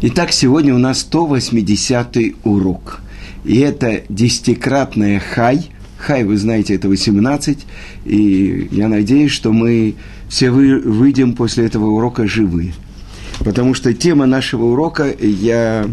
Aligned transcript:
Итак, 0.00 0.32
сегодня 0.32 0.74
у 0.74 0.78
нас 0.78 1.00
180 1.00 2.16
урок. 2.42 3.00
И 3.44 3.60
это 3.60 4.02
десятикратная 4.08 5.20
хай. 5.20 5.70
Хай, 5.98 6.24
вы 6.24 6.36
знаете, 6.36 6.74
это 6.74 6.88
18. 6.88 7.64
И 8.04 8.68
я 8.72 8.88
надеюсь, 8.88 9.30
что 9.30 9.52
мы 9.52 9.94
все 10.28 10.50
вы, 10.50 10.80
выйдем 10.80 11.34
после 11.34 11.64
этого 11.66 11.86
урока 11.86 12.26
живы. 12.26 12.74
Потому 13.38 13.72
что 13.72 13.94
тема 13.94 14.26
нашего 14.26 14.64
урока, 14.64 15.10
я 15.10 15.88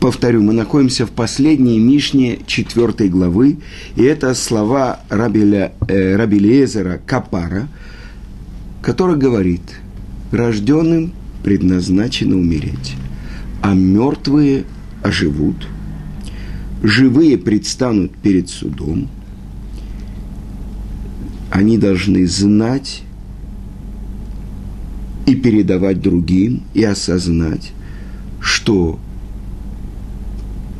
повторю, 0.00 0.42
мы 0.42 0.54
находимся 0.54 1.06
в 1.06 1.10
последней 1.10 1.78
Мишне 1.78 2.38
четвертой 2.46 3.10
главы, 3.10 3.58
и 3.96 4.02
это 4.02 4.34
слова 4.34 5.00
Рабиля, 5.10 5.72
э, 5.88 6.98
Капара, 7.06 7.68
который 8.82 9.16
говорит, 9.16 9.62
рожденным 10.32 11.12
предназначено 11.42 12.36
умереть, 12.36 12.94
а 13.62 13.74
мертвые 13.74 14.64
оживут, 15.02 15.66
живые 16.82 17.38
предстанут 17.38 18.14
перед 18.16 18.48
судом, 18.48 19.08
они 21.50 21.78
должны 21.78 22.26
знать 22.26 23.02
и 25.26 25.34
передавать 25.34 26.00
другим, 26.00 26.62
и 26.74 26.84
осознать, 26.84 27.72
что 28.40 28.98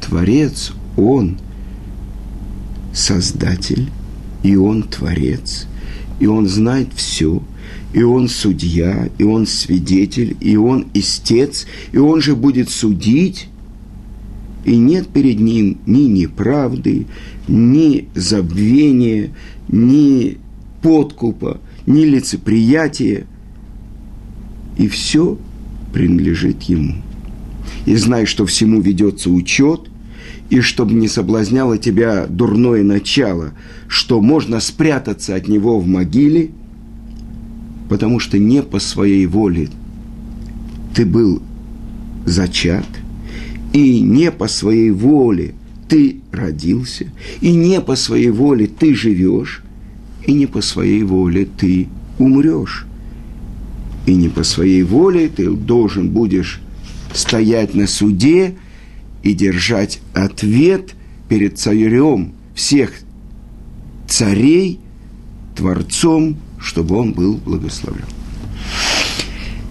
Творец, 0.00 0.72
Он 0.96 1.38
Создатель, 2.94 3.90
и 4.42 4.56
Он 4.56 4.82
Творец, 4.82 5.66
и 6.20 6.26
Он 6.26 6.48
знает 6.48 6.88
все– 6.94 7.42
и 7.92 8.02
он 8.02 8.28
судья, 8.28 9.08
и 9.18 9.24
он 9.24 9.46
свидетель, 9.46 10.36
и 10.40 10.56
он 10.56 10.86
истец, 10.94 11.66
и 11.92 11.98
он 11.98 12.20
же 12.20 12.36
будет 12.36 12.68
судить, 12.68 13.48
и 14.64 14.76
нет 14.76 15.08
перед 15.08 15.40
ним 15.40 15.78
ни 15.86 16.02
неправды, 16.02 17.06
ни 17.46 18.08
забвения, 18.14 19.30
ни 19.68 20.36
подкупа, 20.82 21.60
ни 21.86 22.04
лицеприятия, 22.04 23.26
и 24.76 24.86
все 24.88 25.38
принадлежит 25.92 26.62
ему. 26.64 26.96
И 27.86 27.96
знай, 27.96 28.26
что 28.26 28.44
всему 28.44 28.82
ведется 28.82 29.30
учет, 29.30 29.88
и 30.50 30.60
чтобы 30.60 30.94
не 30.94 31.08
соблазняло 31.08 31.78
тебя 31.78 32.26
дурное 32.26 32.82
начало, 32.82 33.52
что 33.86 34.20
можно 34.20 34.60
спрятаться 34.60 35.34
от 35.34 35.48
него 35.48 35.80
в 35.80 35.86
могиле– 35.86 36.50
потому 37.88 38.20
что 38.20 38.38
не 38.38 38.62
по 38.62 38.78
своей 38.78 39.26
воле 39.26 39.68
ты 40.94 41.06
был 41.06 41.42
зачат, 42.26 42.86
и 43.72 44.00
не 44.00 44.30
по 44.30 44.48
своей 44.48 44.90
воле 44.90 45.54
ты 45.88 46.20
родился, 46.32 47.06
и 47.40 47.52
не 47.54 47.80
по 47.80 47.96
своей 47.96 48.30
воле 48.30 48.66
ты 48.66 48.94
живешь, 48.94 49.62
и 50.26 50.32
не 50.32 50.46
по 50.46 50.60
своей 50.60 51.02
воле 51.02 51.46
ты 51.46 51.88
умрешь. 52.18 52.86
И 54.06 54.14
не 54.14 54.28
по 54.28 54.42
своей 54.42 54.82
воле 54.82 55.28
ты 55.28 55.50
должен 55.50 56.10
будешь 56.10 56.60
стоять 57.12 57.74
на 57.74 57.86
суде 57.86 58.56
и 59.22 59.34
держать 59.34 60.00
ответ 60.14 60.94
перед 61.28 61.58
царем 61.58 62.32
всех 62.54 62.92
царей, 64.06 64.80
Творцом 65.54 66.36
чтобы 66.60 66.96
он 66.96 67.12
был 67.12 67.36
благословлен. 67.36 68.06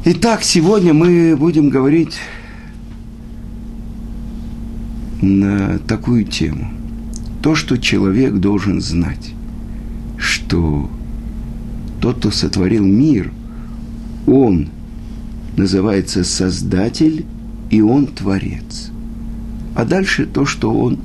Итак, 0.05 0.43
сегодня 0.43 0.93
мы 0.93 1.35
будем 1.35 1.69
говорить 1.69 2.17
на 5.21 5.79
такую 5.79 6.23
тему. 6.23 6.71
То, 7.41 7.55
что 7.55 7.77
человек 7.77 8.35
должен 8.35 8.81
знать, 8.81 9.33
что 10.17 10.89
тот, 12.01 12.17
кто 12.17 12.31
сотворил 12.31 12.85
мир, 12.85 13.31
он 14.25 14.69
называется 15.57 16.23
Создатель, 16.23 17.25
и 17.69 17.81
он 17.81 18.07
Творец. 18.07 18.91
А 19.75 19.85
дальше 19.85 20.25
то, 20.25 20.45
что 20.45 20.71
он 20.71 20.99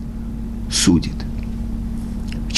судит. 0.71 1.15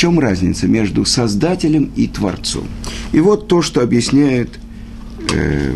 Чем 0.05 0.19
разница 0.19 0.69
между 0.69 1.07
Создателем 1.07 1.91
и 1.97 2.07
Творцом? 2.09 2.65
И 3.13 3.21
вот 3.21 3.49
то, 3.49 3.63
что 3.63 3.81
объясняют 3.81 4.61
э, 5.33 5.75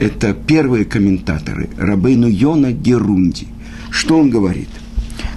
это 0.00 0.34
первые 0.34 0.84
комментаторы, 0.84 1.70
Рабейну 1.78 2.26
Йона 2.26 2.72
Герунди. 2.72 3.46
Что 3.92 4.18
он 4.18 4.30
говорит? 4.30 4.68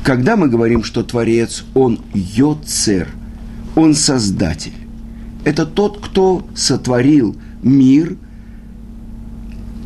Когда 0.04 0.38
мы 0.38 0.48
говорим, 0.48 0.84
что 0.84 1.04
Творец, 1.04 1.66
он 1.76 2.00
Йоцер, 2.16 3.10
он 3.76 3.94
Создатель, 3.94 4.74
это 5.44 5.68
тот, 5.68 6.04
кто 6.04 6.48
сотворил 6.56 7.36
мир, 7.62 8.18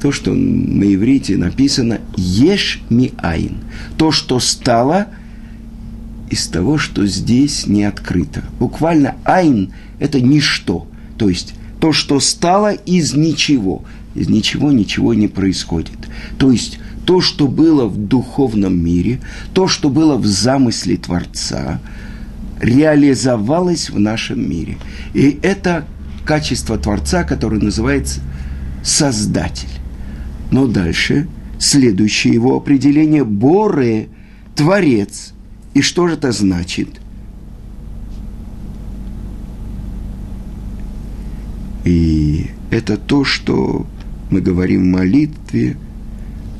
то, 0.02 0.14
что 0.14 0.34
на 0.34 0.96
иврите 0.96 1.36
написано 1.36 2.00
«Еш 2.16 2.82
ми 2.90 3.12
айн», 3.18 3.58
то, 3.98 4.14
что 4.14 4.40
стало 4.40 5.08
из 6.30 6.48
того, 6.48 6.78
что 6.78 7.06
здесь 7.06 7.68
не 7.68 7.84
открыто. 7.84 8.44
Буквально 8.60 9.16
«айн» 9.24 9.74
это 10.00 10.22
ничто. 10.22 10.88
То 11.18 11.30
есть 11.30 11.56
то, 11.80 11.92
что 11.94 12.20
стало 12.20 12.74
из 12.74 13.14
ничего. 13.14 13.84
Из 14.16 14.30
ничего 14.30 14.72
ничего 14.72 15.14
не 15.14 15.28
происходит. 15.28 15.98
То 16.38 16.52
есть 16.52 16.80
то, 17.06 17.22
что 17.22 17.48
было 17.48 17.86
в 17.86 17.98
духовном 17.98 18.78
мире, 18.84 19.20
то, 19.54 19.68
что 19.68 19.90
было 19.90 20.18
в 20.18 20.26
замысле 20.26 20.98
Творца, 20.98 21.80
реализовалось 22.60 23.90
в 23.90 24.00
нашем 24.00 24.48
мире. 24.48 24.78
И 25.14 25.40
это 25.42 25.86
качество 26.26 26.78
Творца, 26.78 27.24
которое 27.24 27.62
называется 27.62 28.22
Создатель. 28.84 29.70
Но 30.52 30.68
дальше 30.68 31.28
следующее 31.58 32.34
его 32.34 32.56
определение– 32.56 33.24
Боре, 33.26 34.10
Творец. 34.56 35.34
И 35.74 35.82
что 35.82 36.08
же 36.08 36.16
это 36.16 36.32
значит– 36.32 36.90
И 41.90 42.52
это 42.70 42.98
то, 42.98 43.24
что 43.24 43.88
мы 44.30 44.42
говорим 44.42 44.84
в 44.84 44.98
молитве, 44.98 45.76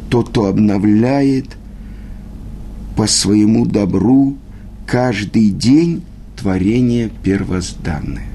тот, 0.10 0.30
кто 0.30 0.48
обновляет 0.48 1.56
по 2.98 3.06
своему 3.06 3.68
добру 3.68 4.38
каждый 4.88 5.50
день 5.50 6.02
творение 6.36 7.12
первозданное 7.22 8.29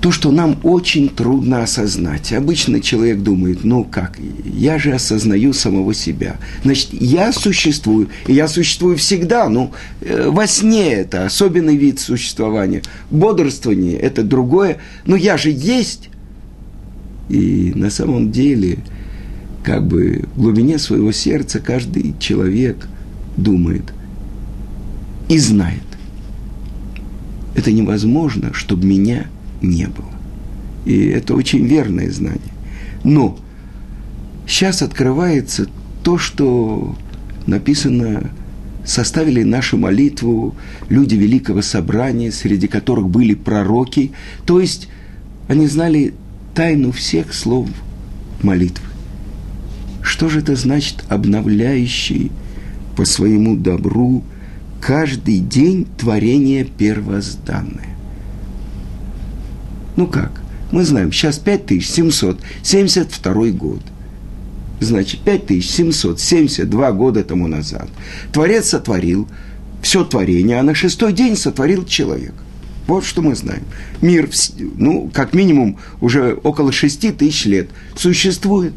то, 0.00 0.12
что 0.12 0.30
нам 0.30 0.58
очень 0.62 1.08
трудно 1.08 1.62
осознать. 1.62 2.32
Обычно 2.32 2.80
человек 2.80 3.20
думает, 3.20 3.64
ну 3.64 3.84
как, 3.84 4.18
я 4.44 4.78
же 4.78 4.92
осознаю 4.92 5.52
самого 5.52 5.94
себя. 5.94 6.36
Значит, 6.62 6.92
я 6.92 7.32
существую, 7.32 8.08
и 8.26 8.34
я 8.34 8.48
существую 8.48 8.96
всегда. 8.96 9.48
Ну, 9.48 9.72
э, 10.00 10.28
во 10.28 10.46
сне 10.46 10.92
это 10.92 11.24
особенный 11.24 11.76
вид 11.76 11.98
существования. 11.98 12.82
Бодрствование– 13.10 13.98
это 13.98 14.22
другое. 14.22 14.78
Но 15.06 15.16
я 15.16 15.36
же 15.36 15.50
есть. 15.50 16.10
И 17.28 17.72
на 17.74 17.90
самом 17.90 18.30
деле, 18.30 18.78
как 19.64 19.86
бы 19.86 20.24
в 20.34 20.42
глубине 20.42 20.78
своего 20.78 21.10
сердца 21.12 21.58
каждый 21.58 22.14
человек 22.20 22.86
думает 23.36 23.92
и 25.28 25.38
знает. 25.38 25.82
Это 27.54 27.72
невозможно, 27.72 28.52
чтобы 28.52 28.86
меня– 28.86 29.26
не 29.62 29.86
было. 29.86 30.10
И 30.84 31.06
это 31.06 31.34
очень 31.34 31.66
верное 31.66 32.10
знание. 32.10 32.40
Но 33.04 33.38
сейчас 34.46 34.82
открывается 34.82 35.68
то, 36.02 36.18
что 36.18 36.96
написано, 37.46 38.30
составили 38.84 39.42
нашу 39.42 39.78
молитву 39.78 40.54
люди 40.88 41.14
Великого 41.16 41.62
Собрания, 41.62 42.30
среди 42.30 42.68
которых 42.68 43.08
были 43.08 43.34
пророки. 43.34 44.12
То 44.44 44.60
есть 44.60 44.88
они 45.48 45.66
знали 45.66 46.14
тайну 46.54 46.92
всех 46.92 47.34
слов 47.34 47.68
молитвы. 48.42 48.86
Что 50.02 50.28
же 50.28 50.38
это 50.38 50.54
значит 50.54 51.04
обновляющий 51.08 52.30
по 52.96 53.04
своему 53.04 53.56
добру 53.56 54.22
каждый 54.80 55.40
день 55.40 55.86
творение 55.98 56.64
первозданное? 56.64 57.95
Ну 59.96 60.06
как? 60.06 60.40
Мы 60.72 60.84
знаем, 60.84 61.12
сейчас 61.12 61.38
5772 61.38 63.50
год. 63.50 63.82
Значит, 64.80 65.20
5772 65.20 66.92
года 66.92 67.24
тому 67.24 67.48
назад. 67.48 67.88
Творец 68.32 68.68
сотворил 68.68 69.26
все 69.80 70.04
творение, 70.04 70.60
а 70.60 70.62
на 70.62 70.74
шестой 70.74 71.12
день 71.12 71.36
сотворил 71.36 71.86
человек. 71.86 72.34
Вот 72.86 73.04
что 73.04 73.22
мы 73.22 73.34
знаем. 73.34 73.64
Мир, 74.00 74.28
ну, 74.76 75.10
как 75.12 75.34
минимум, 75.34 75.78
уже 76.00 76.34
около 76.34 76.72
шести 76.72 77.10
тысяч 77.10 77.46
лет 77.46 77.68
существует. 77.96 78.74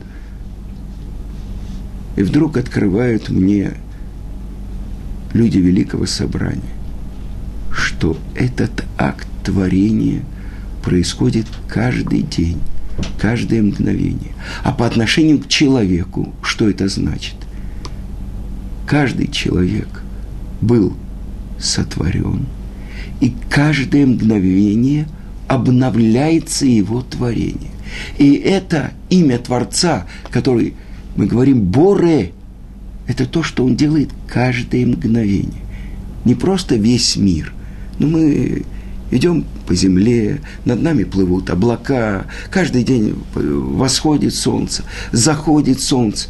И 2.16 2.24
вдруг 2.24 2.58
открывают 2.58 3.30
мне 3.30 3.74
люди 5.34 5.58
Великого 5.58 6.06
Собрания, 6.06 6.62
что 7.72 8.18
этот 8.36 8.84
акт 8.98 9.28
творения 9.44 10.24
происходит 10.82 11.46
каждый 11.68 12.22
день, 12.22 12.60
каждое 13.18 13.62
мгновение. 13.62 14.34
А 14.64 14.72
по 14.72 14.86
отношению 14.86 15.40
к 15.40 15.48
человеку, 15.48 16.34
что 16.42 16.70
это 16.70 16.88
значит? 16.88 17.36
Каждый 18.86 19.28
человек 19.28 20.02
был 20.62 20.96
сотворен, 21.60 22.48
и 23.22 23.34
каждое 23.50 24.06
мгновение 24.06 25.08
обновляется 25.48 26.66
его 26.66 27.02
творение. 27.02 27.72
И 28.18 28.34
это 28.34 28.92
имя 29.10 29.40
Творца, 29.40 30.06
который 30.32 30.76
мы 31.16 31.26
говорим 31.26 31.62
Боре, 31.62 32.32
это 33.08 33.26
то, 33.26 33.42
что 33.42 33.66
он 33.66 33.76
делает 33.76 34.10
каждое 34.28 34.86
мгновение. 34.86 35.64
Не 36.26 36.36
просто 36.36 36.76
весь 36.76 37.16
мир, 37.18 37.52
но 37.98 38.08
мы 38.08 38.64
идем 39.12 39.46
по 39.70 39.76
земле, 39.76 40.42
над 40.66 40.82
нами 40.82 41.04
плывут 41.04 41.52
облака, 41.52 42.26
каждый 42.50 42.84
день 42.84 43.14
восходит 43.36 44.34
солнце, 44.34 44.84
заходит 45.12 45.80
солнце. 45.80 46.28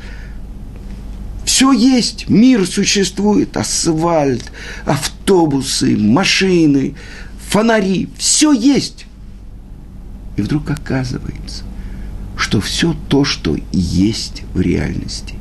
Все 1.45 1.71
есть, 1.71 2.27
мир 2.27 2.67
существует, 2.67 3.55
асфальт, 3.55 4.51
автобусы, 4.85 5.95
машины, 5.95 6.95
фонари, 7.49 8.09
все 8.17 8.51
есть. 8.51 9.05
И 10.35 10.41
вдруг 10.41 10.69
оказывается, 10.69 11.63
что 12.35 12.59
все 12.59 12.93
то, 13.07 13.23
что 13.23 13.55
есть 13.71 14.43
в 14.53 14.59
реальности, 14.59 15.35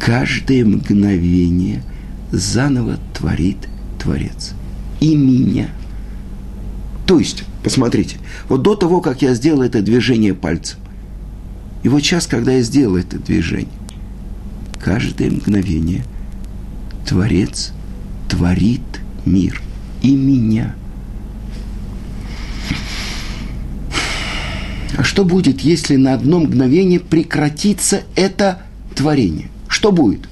каждое 0.00 0.64
мгновение 0.64 1.82
заново 2.30 2.98
творит 3.12 3.68
Творец. 4.02 4.54
И 5.00 5.14
меня. 5.14 5.68
То 7.12 7.18
есть, 7.18 7.44
посмотрите, 7.62 8.16
вот 8.48 8.62
до 8.62 8.74
того, 8.74 9.02
как 9.02 9.20
я 9.20 9.34
сделал 9.34 9.60
это 9.60 9.82
движение 9.82 10.32
пальцем, 10.32 10.78
и 11.82 11.90
вот 11.90 12.00
сейчас, 12.00 12.26
когда 12.26 12.52
я 12.52 12.62
сделал 12.62 12.96
это 12.96 13.18
движение, 13.18 13.68
каждое 14.82 15.30
мгновение 15.30 16.06
Творец 17.06 17.72
творит 18.30 18.80
мир 19.26 19.60
и 20.00 20.16
меня– 20.16 20.74
А 24.96 25.04
что 25.04 25.26
будет, 25.26 25.60
если 25.60 25.96
на 25.96 26.14
одно 26.14 26.40
мгновение 26.40 26.98
прекратится 26.98 28.04
это 28.14 28.62
творение? 28.94 29.48
Что 29.68 29.92
будет? 29.92 30.28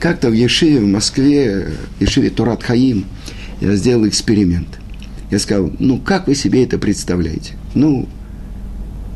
Как-то 0.00 0.30
в 0.30 0.32
Ешиве 0.32 0.80
в 0.80 0.86
Москве, 0.86 1.68
в 1.98 2.02
Ешиве 2.02 2.30
Турат 2.30 2.64
Хаим, 2.64 3.04
я 3.60 3.76
сделал 3.76 4.08
эксперимент. 4.08 4.80
Я 5.34 5.38
сказал, 5.38 5.70
ну, 5.78 5.98
как 5.98 6.26
вы 6.26 6.34
себе 6.34 6.64
это 6.64 6.78
представляете? 6.78 7.54
Ну, 7.74 8.08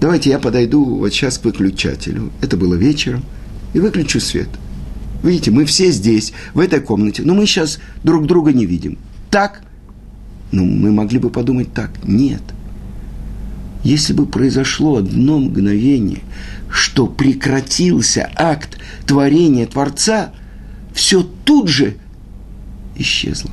давайте 0.01 0.31
я 0.31 0.39
подойду 0.39 0.85
вот 0.85 1.13
сейчас 1.13 1.39
к 1.39 1.45
выключателю. 1.45 2.31
Это 2.41 2.57
было 2.57 2.75
вечером. 2.75 3.25
И 3.75 3.81
выключу 3.81 4.21
свет. 4.21 4.49
Видите, 5.23 5.51
мы 5.51 5.65
все 5.65 5.91
здесь, 5.91 6.33
в 6.55 6.61
этой 6.61 6.81
комнате, 6.81 7.23
но 7.25 7.35
мы 7.35 7.47
сейчас 7.47 7.79
друг 8.05 8.27
друга 8.27 8.53
не 8.53 8.67
видим. 8.67 8.99
Так? 9.31 9.63
Ну, 10.53 10.65
мы 10.65 10.93
могли 10.93 11.19
бы 11.19 11.31
подумать 11.31 11.73
так. 11.73 11.91
Нет– 12.05 12.43
если 13.85 14.13
бы 14.13 14.27
произошло 14.27 14.97
одно 14.97 15.39
мгновение, 15.39 16.21
что 16.71 17.07
прекратился 17.07 18.29
акт 18.35 18.79
творения 19.07 19.67
Творца, 19.67 20.33
все 20.93 21.23
тут 21.23 21.69
же 21.69 21.97
исчезло. 22.97 23.51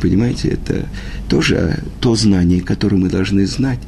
Понимаете, 0.00 0.48
это 0.48 0.86
тоже 1.32 1.82
то 2.02 2.14
знание, 2.14 2.60
которое 2.60 2.98
мы 2.98 3.08
должны 3.08 3.46
знать. 3.46 3.78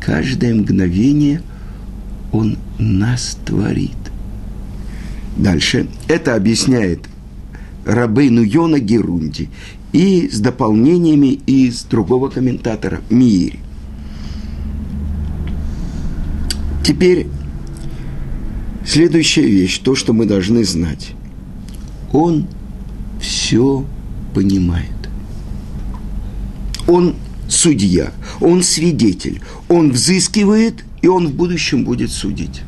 Каждое 0.00 0.54
мгновение 0.54 1.42
Он 2.30 2.56
нас 2.78 3.36
творит. 3.44 3.96
Дальше. 5.36 5.88
Это 6.06 6.36
объясняет 6.36 7.00
Рабейну 7.84 8.42
Йона 8.42 8.78
Герунди 8.78 9.48
и 9.92 10.28
с 10.28 10.38
дополнениями 10.38 11.40
из 11.46 11.82
другого 11.82 12.28
комментатора 12.28 13.00
Мири. 13.10 13.58
Теперь 16.86 17.26
следующая 18.86 19.48
вещь, 19.48 19.80
то, 19.80 19.96
что 19.96 20.12
мы 20.12 20.26
должны 20.26 20.62
знать. 20.64 21.10
Он 22.12 22.46
все 23.20 23.84
понимает. 24.32 24.93
Он 26.86 27.14
судья, 27.48 28.12
он 28.40 28.62
свидетель, 28.62 29.40
он 29.68 29.92
взыскивает, 29.92 30.84
и 31.02 31.08
он 31.08 31.28
в 31.28 31.34
будущем 31.34 31.84
будет 31.84 32.10
судить. 32.10 32.62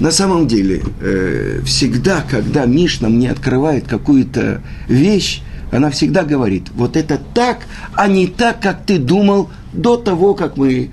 На 0.00 0.10
самом 0.10 0.46
деле, 0.46 0.82
э, 1.00 1.60
всегда, 1.64 2.24
когда 2.28 2.66
Мишна 2.66 3.08
мне 3.08 3.30
открывает 3.30 3.88
какую-то 3.88 4.62
вещь, 4.88 5.42
она 5.72 5.90
всегда 5.90 6.24
говорит, 6.24 6.68
вот 6.74 6.96
это 6.96 7.20
так, 7.34 7.66
а 7.94 8.06
не 8.06 8.26
так, 8.26 8.60
как 8.60 8.86
ты 8.86 8.98
думал 8.98 9.50
до 9.72 9.96
того, 9.96 10.34
как 10.34 10.56
мы 10.56 10.90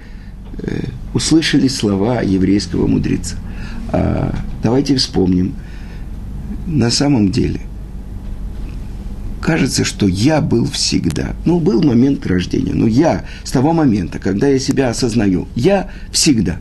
э, 0.57 0.81
услышали 1.13 1.67
слова 1.67 2.21
еврейского 2.21 2.87
мудреца. 2.87 3.37
А, 3.91 4.35
давайте 4.63 4.95
вспомним. 4.95 5.55
На 6.67 6.89
самом 6.89 7.31
деле, 7.31 7.61
кажется, 9.45 9.83
что 9.83 10.07
я 10.07 10.41
был 10.41 10.65
всегда. 10.65 11.35
Ну, 11.45 11.59
был 11.59 11.83
момент 11.83 12.25
рождения, 12.25 12.73
но 12.73 12.87
я 12.87 13.25
с 13.43 13.51
того 13.51 13.73
момента, 13.73 14.17
когда 14.17 14.47
я 14.47 14.57
себя 14.57 14.89
осознаю, 14.89 15.47
я 15.55 15.91
всегда. 16.11 16.57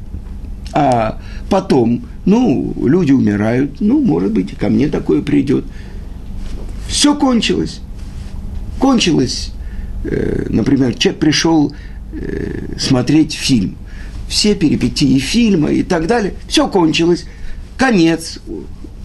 А 0.75 1.19
потом, 1.49 2.05
ну, 2.27 2.75
люди 2.85 3.13
умирают, 3.13 3.81
ну, 3.81 4.03
может 4.03 4.33
быть, 4.33 4.55
ко 4.59 4.69
мне 4.69 4.89
такое 4.89 5.23
придет. 5.23 5.65
Все 6.87 7.15
кончилось. 7.15 7.81
Кончилось. 8.79 9.53
Э, 10.05 10.45
например, 10.51 10.93
человек 10.93 11.21
пришел 11.21 11.75
э, 12.13 12.77
смотреть 12.79 13.33
фильм 13.33 13.79
все 14.29 14.55
перипетии 14.55 15.19
фильма 15.21 15.71
и 15.71 15.83
так 15.83 16.07
далее, 16.07 16.35
все 16.49 16.69
кончилось, 16.69 17.25
конец, 17.79 18.41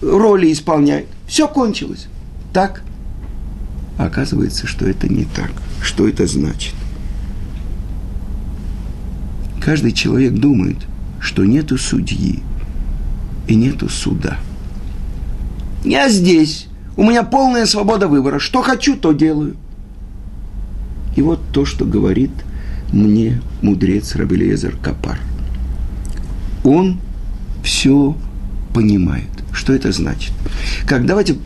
роли 0.02 0.52
исполняет, 0.52 1.06
все 1.26 1.48
кончилось. 1.48 2.08
Так? 2.52 2.82
А 3.98 4.06
оказывается, 4.06 4.66
что 4.66 4.86
это 4.86 5.08
не 5.08 5.24
так. 5.24 5.52
Что 5.82 6.08
это 6.08 6.26
значит? 6.26 6.74
Каждый 9.60 9.92
человек 9.92 10.34
думает, 10.34 10.78
что 11.20 11.44
нету 11.44 11.76
судьи 11.76 12.40
и 13.46 13.54
нету 13.54 13.88
суда. 13.88 14.38
Я 15.84 16.08
здесь, 16.08 16.66
у 16.96 17.04
меня 17.04 17.22
полная 17.22 17.66
свобода 17.66 18.08
выбора. 18.08 18.38
Что 18.38 18.62
хочу, 18.62 18.96
то 18.96 19.12
делаю. 19.12 19.56
И 21.16 21.22
вот 21.22 21.40
то, 21.52 21.64
что 21.64 21.84
говорит– 21.84 22.30
мне 22.92 23.40
мудрец 23.62 24.14
Рабелезер 24.16 24.76
Капар. 24.76 25.18
Он 26.64 26.98
все 27.62 28.16
понимает. 28.74 29.28
Что 29.52 29.72
это 29.72 29.92
значит? 29.92 30.32
Как 30.86 31.06
давайте 31.06 31.36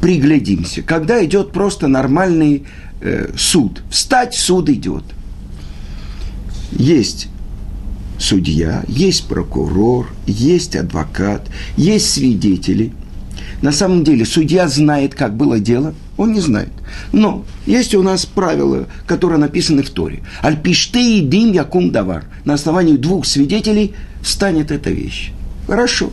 приглядимся. 0.00 0.82
Когда 0.82 1.24
идет 1.24 1.52
просто 1.52 1.88
нормальный 1.88 2.64
э, 3.00 3.30
суд, 3.36 3.82
встать, 3.90 4.34
суд 4.34 4.68
идет. 4.68 5.04
Есть 6.72 7.28
судья, 8.18 8.84
есть 8.88 9.26
прокурор, 9.28 10.08
есть 10.26 10.76
адвокат, 10.76 11.48
есть 11.76 12.10
свидетели. 12.10 12.92
На 13.62 13.72
самом 13.72 14.04
деле 14.04 14.24
судья 14.24 14.68
знает, 14.68 15.14
как 15.14 15.36
было 15.36 15.58
дело– 15.58 15.94
он 16.18 16.32
не 16.32 16.40
знает. 16.40 16.70
Но 17.12 17.46
есть 17.64 17.94
у 17.94 18.02
нас 18.02 18.26
правила, 18.26 18.86
которые 19.06 19.38
написаны 19.38 19.82
в 19.82 19.90
Торе. 19.90 20.22
Альпиште 20.42 21.18
и 21.18 21.20
дим 21.20 21.52
якум 21.52 21.90
давар. 21.92 22.24
На 22.44 22.54
основании 22.54 22.96
двух 22.96 23.24
свидетелей 23.24 23.94
встанет 24.20 24.72
эта 24.72 24.90
вещь. 24.90 25.30
Хорошо. 25.66 26.10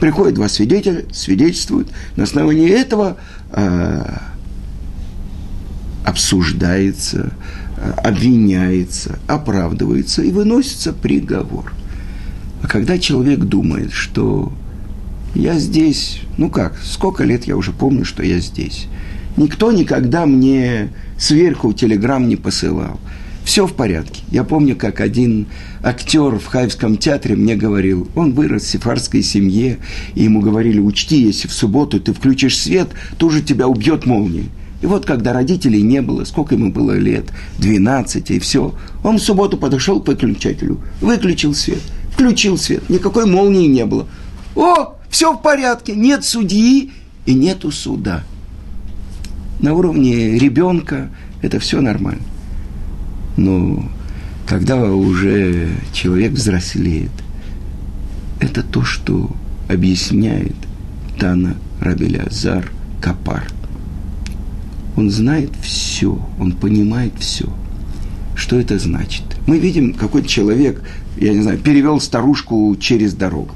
Приходят 0.00 0.34
два 0.34 0.48
свидетеля, 0.48 1.04
свидетельствуют. 1.12 1.88
На 2.16 2.24
основании 2.24 2.68
этого 2.68 3.18
э, 3.52 4.16
обсуждается, 6.04 7.32
э, 7.76 7.90
обвиняется, 8.02 9.18
оправдывается 9.26 10.22
и 10.22 10.30
выносится 10.30 10.92
приговор. 10.92 11.72
А 12.62 12.66
когда 12.66 12.98
человек 12.98 13.40
думает, 13.40 13.92
что 13.92 14.52
я 15.34 15.58
здесь, 15.58 16.22
ну 16.38 16.50
как, 16.50 16.76
сколько 16.82 17.24
лет 17.24 17.44
я 17.44 17.56
уже 17.56 17.72
помню, 17.72 18.04
что 18.04 18.22
я 18.22 18.40
здесь– 18.40 18.86
Никто 19.36 19.72
никогда 19.72 20.26
мне 20.26 20.90
сверху 21.18 21.72
телеграмм 21.72 22.28
не 22.28 22.36
посылал. 22.36 23.00
Все 23.50 23.66
в 23.66 23.72
порядке. 23.72 24.22
Я 24.30 24.44
помню, 24.44 24.76
как 24.76 25.00
один 25.00 25.48
актер 25.82 26.38
в 26.38 26.46
Хайвском 26.46 26.96
театре 26.96 27.34
мне 27.34 27.56
говорил, 27.56 28.06
он 28.14 28.32
вырос 28.32 28.62
в 28.62 28.68
сефарской 28.68 29.24
семье, 29.24 29.78
и 30.14 30.22
ему 30.22 30.40
говорили, 30.40 30.78
учти, 30.78 31.20
если 31.20 31.48
в 31.48 31.52
субботу 31.52 31.98
ты 31.98 32.12
включишь 32.12 32.56
свет, 32.56 32.90
тоже 33.18 33.42
тебя 33.42 33.66
убьет 33.66 34.06
молния. 34.06 34.44
И 34.82 34.86
вот 34.86 35.04
когда 35.04 35.32
родителей 35.32 35.82
не 35.82 36.00
было, 36.00 36.22
сколько 36.22 36.54
ему 36.54 36.70
было 36.70 36.96
лет, 36.96 37.24
12, 37.58 38.30
и 38.30 38.38
все, 38.38 38.72
он 39.02 39.18
в 39.18 39.20
субботу 39.20 39.56
подошел 39.56 40.00
к 40.00 40.06
выключателю, 40.06 40.80
выключил 41.00 41.52
свет, 41.52 41.82
включил 42.12 42.56
свет, 42.56 42.88
никакой 42.88 43.26
молнии 43.26 43.66
не 43.66 43.84
было. 43.84 44.06
О, 44.54 44.94
все 45.08 45.32
в 45.32 45.42
порядке, 45.42 45.96
нет 45.96 46.24
судьи 46.24 46.92
и 47.26 47.34
нету 47.34 47.72
суда. 47.72 48.22
На 49.58 49.74
уровне 49.74 50.38
ребенка 50.38 51.10
это 51.42 51.58
все 51.58 51.80
нормально. 51.80 52.22
Но 53.36 53.84
когда 54.46 54.92
уже 54.92 55.70
человек 55.92 56.32
взрослеет, 56.32 57.12
это 58.40 58.62
то, 58.62 58.82
что 58.82 59.30
объясняет 59.68 60.56
Тана 61.18 61.56
Рабелязар 61.80 62.70
Капар. 63.00 63.44
Он 64.96 65.10
знает 65.10 65.50
все, 65.62 66.18
он 66.38 66.52
понимает 66.52 67.12
все. 67.18 67.48
Что 68.34 68.58
это 68.58 68.78
значит? 68.78 69.24
Мы 69.46 69.58
видим, 69.58 69.94
какой-то 69.94 70.28
человек, 70.28 70.82
я 71.16 71.32
не 71.32 71.42
знаю, 71.42 71.58
перевел 71.58 72.00
старушку 72.00 72.74
через 72.80 73.14
дорогу. 73.14 73.54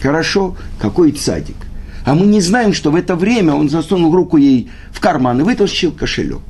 Хорошо, 0.00 0.56
какой 0.78 1.12
цадик. 1.12 1.56
А 2.04 2.14
мы 2.14 2.26
не 2.26 2.40
знаем, 2.40 2.72
что 2.72 2.90
в 2.92 2.94
это 2.94 3.16
время 3.16 3.54
он 3.54 3.68
засунул 3.68 4.14
руку 4.14 4.36
ей 4.36 4.70
в 4.92 5.00
карман 5.00 5.40
и 5.40 5.42
вытащил 5.42 5.90
кошелек. 5.90 6.40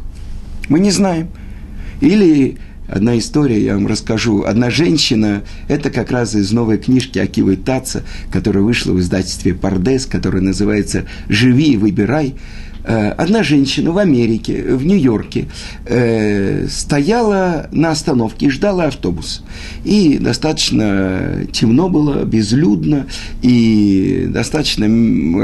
Мы 0.69 0.81
не 0.81 0.91
знаем. 0.91 1.29
Или 2.01 2.59
одна 2.89 3.19
история, 3.19 3.63
я 3.63 3.75
вам 3.75 3.87
расскажу. 3.87 4.45
Одна 4.45 4.71
женщина, 4.71 5.43
это 5.69 5.91
как 5.91 6.11
раз 6.11 6.35
из 6.35 6.53
новой 6.53 6.79
книжки 6.79 7.19
Акивы 7.19 7.57
Таца, 7.57 8.03
которая 8.31 8.63
вышла 8.63 8.93
в 8.93 9.01
издательстве 9.01 9.55
«Пардес», 9.55 10.07
которая 10.07 10.43
называется 10.43 11.05
«Живи 11.29 11.73
и 11.73 11.77
выбирай». 11.77 12.35
Э, 12.87 13.09
одна 13.09 13.43
женщина 13.43 13.91
в 13.91 13.99
Америке, 13.99 14.63
в 14.63 14.87
Нью-Йорке, 14.87 15.49
э, 15.87 16.69
стояла 16.69 17.69
на 17.73 17.91
остановке 17.91 18.47
и 18.47 18.51
ждала 18.51 18.85
автобус. 18.85 19.43
И 19.85 20.19
достаточно 20.19 21.47
темно 21.51 21.89
было, 21.89 22.25
безлюдно, 22.25 23.07
и 23.43 24.27
достаточно 24.29 24.87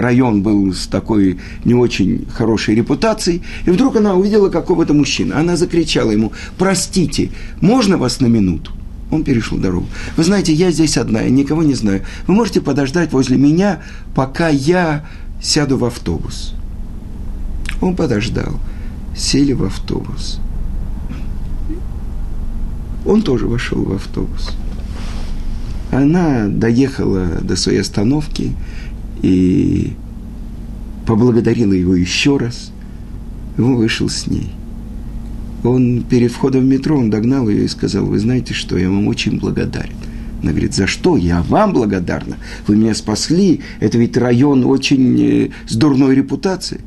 район 0.00 0.42
был 0.42 0.72
с 0.72 0.86
такой 0.86 1.40
не 1.64 1.74
очень 1.74 2.26
хорошей 2.32 2.76
репутацией. 2.76 3.42
И 3.66 3.70
вдруг 3.70 3.96
она 3.96 4.14
увидела 4.14 4.48
какого-то 4.48 4.94
мужчину. 4.94 5.36
Она 5.36 5.56
закричала 5.56 6.12
ему, 6.12 6.32
простите, 6.58 7.30
можно 7.60 7.96
вас 7.96 8.20
на 8.20 8.26
минуту? 8.26 8.70
Он 9.10 9.24
перешел 9.24 9.58
дорогу. 9.58 9.86
Вы 10.16 10.22
знаете, 10.22 10.52
я 10.52 10.70
здесь 10.70 10.96
одна, 10.96 11.22
я 11.22 11.30
никого 11.30 11.64
не 11.64 11.74
знаю. 11.74 12.02
Вы 12.28 12.34
можете 12.34 12.60
подождать 12.60 13.12
возле 13.12 13.36
меня, 13.36 13.82
пока 14.14 14.48
я 14.48 15.04
сяду 15.42 15.76
в 15.76 15.84
автобус. 15.84 16.54
Он 17.82 17.96
подождал. 17.96 18.58
Сели 19.14 19.52
в 19.52 19.64
автобус. 19.64 20.40
Он 23.04 23.20
тоже 23.22 23.46
вошел 23.46 23.82
в 23.82 23.92
автобус. 23.92 24.52
Она 25.90 26.46
доехала 26.48 27.26
до 27.42 27.56
своей 27.56 27.80
остановки 27.80 28.54
и 29.20 29.92
поблагодарила 31.06 31.72
его 31.72 31.94
еще 31.94 32.38
раз. 32.38 32.72
Он 33.58 33.76
вышел 33.76 34.08
с 34.08 34.26
ней. 34.26 34.52
Он 35.64 36.02
перед 36.08 36.32
входом 36.32 36.62
в 36.62 36.66
метро, 36.66 36.96
он 36.96 37.10
догнал 37.10 37.48
ее 37.48 37.64
и 37.64 37.68
сказал, 37.68 38.06
вы 38.06 38.18
знаете 38.18 38.54
что, 38.54 38.78
я 38.78 38.88
вам 38.88 39.06
очень 39.08 39.38
благодарен. 39.38 39.94
Она 40.42 40.52
говорит, 40.52 40.74
за 40.74 40.86
что? 40.86 41.16
Я 41.16 41.42
вам 41.42 41.72
благодарна. 41.72 42.36
Вы 42.66 42.76
меня 42.76 42.94
спасли. 42.94 43.60
Это 43.78 43.98
ведь 43.98 44.16
район 44.16 44.64
очень 44.64 45.20
э, 45.20 45.50
с 45.68 45.76
дурной 45.76 46.16
репутацией. 46.16 46.80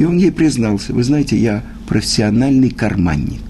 И 0.00 0.04
он 0.04 0.16
ей 0.16 0.32
признался, 0.32 0.94
вы 0.94 1.04
знаете, 1.04 1.36
я 1.36 1.62
профессиональный 1.86 2.70
карманник. 2.70 3.42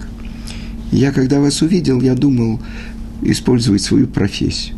Я, 0.90 1.12
когда 1.12 1.38
вас 1.38 1.62
увидел, 1.62 2.00
я 2.00 2.16
думал 2.16 2.60
использовать 3.22 3.82
свою 3.82 4.08
профессию. 4.08 4.74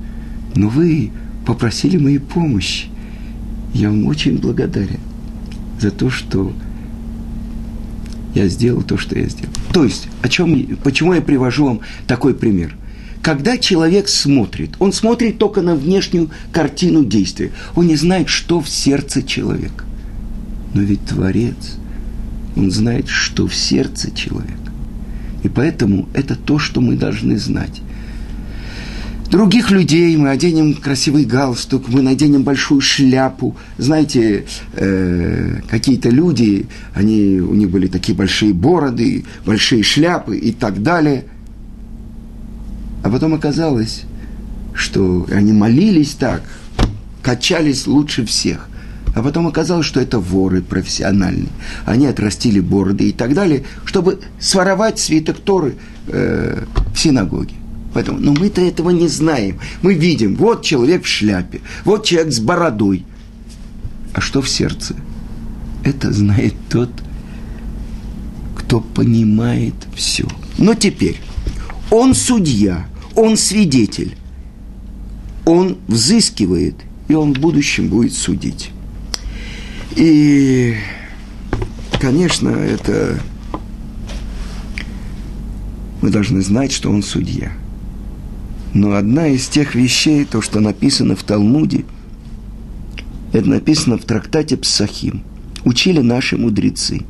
Но 0.54 0.68
вы 0.68 1.10
попросили 1.46 1.96
моей 1.96 2.18
помощи. 2.18 2.88
Я 3.72 3.88
вам 3.88 4.04
очень 4.04 4.36
благодарен 4.36 5.00
за 5.80 5.90
то, 5.90 6.10
что 6.10 6.52
я 8.34 8.48
сделал 8.48 8.82
то, 8.82 8.98
что 8.98 9.18
я 9.18 9.26
сделал. 9.26 9.54
То 9.72 9.84
есть, 9.84 10.08
о 10.20 10.28
чем, 10.28 10.76
почему 10.84 11.14
я 11.14 11.22
привожу 11.22 11.64
вам 11.64 11.80
такой 12.06 12.34
пример? 12.34 12.76
Когда 13.22 13.56
человек 13.56 14.08
смотрит, 14.08 14.72
он 14.78 14.92
смотрит 14.92 15.38
только 15.38 15.62
на 15.62 15.74
внешнюю 15.74 16.28
картину 16.52 17.02
действия. 17.02 17.50
Он 17.74 17.86
не 17.86 17.96
знает, 17.96 18.28
что 18.28 18.60
в 18.60 18.68
сердце 18.68 19.22
человека. 19.22 19.86
Но 20.74 20.82
ведь 20.82 21.04
Творец, 21.04 21.78
Он 22.56 22.70
знает, 22.70 23.08
что 23.08 23.46
в 23.46 23.54
сердце 23.54 24.10
человека. 24.14 24.56
И 25.42 25.48
поэтому 25.48 26.08
это 26.14 26.36
то, 26.36 26.58
что 26.58 26.80
мы 26.80 26.96
должны 26.96 27.38
знать. 27.38 27.82
Других 29.32 29.70
людей 29.70 30.14
мы 30.18 30.28
оденем 30.28 30.74
красивый 30.74 31.24
галстук, 31.24 31.88
мы 31.88 32.02
наденем 32.02 32.42
большую 32.42 32.82
шляпу. 32.82 33.56
Знаете, 33.78 34.44
э, 34.74 35.60
какие-то 35.70 36.10
люди, 36.10 36.66
они, 36.92 37.40
у 37.40 37.54
них 37.54 37.70
были 37.70 37.86
такие 37.86 38.14
большие 38.14 38.52
бороды, 38.52 39.24
большие 39.46 39.82
шляпы 39.82 40.36
и 40.36 40.52
так 40.52 40.82
далее. 40.82 41.24
А 43.02 43.08
потом 43.08 43.32
оказалось, 43.32 44.02
что 44.74 45.26
они 45.32 45.52
молились 45.52 46.10
так, 46.10 46.42
качались 47.22 47.86
лучше 47.86 48.26
всех. 48.26 48.68
А 49.14 49.22
потом 49.22 49.46
оказалось, 49.46 49.86
что 49.86 50.00
это 50.00 50.18
воры 50.18 50.62
профессиональные. 50.62 51.48
Они 51.84 52.06
отрастили 52.06 52.60
бороды 52.60 53.10
и 53.10 53.12
так 53.12 53.34
далее, 53.34 53.64
чтобы 53.84 54.20
своровать 54.40 54.98
свиток 54.98 55.38
Торы 55.38 55.74
э, 56.08 56.64
в 56.94 56.98
синагоге. 56.98 57.54
Поэтому, 57.92 58.18
но 58.18 58.32
мы-то 58.32 58.62
этого 58.62 58.90
не 58.90 59.08
знаем. 59.08 59.58
Мы 59.82 59.94
видим, 59.94 60.34
вот 60.36 60.62
человек 60.62 61.04
в 61.04 61.08
шляпе, 61.08 61.60
вот 61.84 62.06
человек 62.06 62.32
с 62.32 62.40
бородой. 62.40 63.04
А 64.14 64.20
что 64.20 64.40
в 64.40 64.48
сердце? 64.48 64.96
Это 65.84 66.12
знает 66.12 66.54
тот, 66.70 66.90
кто 68.56 68.80
понимает 68.80 69.74
все. 69.94 70.26
Но 70.56 70.74
теперь, 70.74 71.20
он 71.90 72.14
судья, 72.14 72.86
он 73.14 73.36
свидетель, 73.36 74.16
он 75.44 75.76
взыскивает, 75.86 76.76
и 77.08 77.14
он 77.14 77.34
в 77.34 77.38
будущем 77.38 77.88
будет 77.88 78.14
судить. 78.14 78.70
И, 79.96 80.74
конечно, 82.00 82.48
это 82.48 83.20
мы 86.00 86.10
должны 86.10 86.42
знать, 86.42 86.72
что 86.72 86.90
он 86.90 87.02
судья. 87.02 87.52
Но 88.74 88.94
одна 88.94 89.28
из 89.28 89.48
тех 89.48 89.74
вещей, 89.74 90.24
то, 90.24 90.40
что 90.40 90.60
написано 90.60 91.14
в 91.14 91.22
Талмуде, 91.22 91.84
это 93.32 93.48
написано 93.48 93.98
в 93.98 94.04
трактате 94.04 94.56
Псахим. 94.56 95.22
Учили 95.64 96.00
наши 96.00 96.36
мудрецы. 96.36 97.02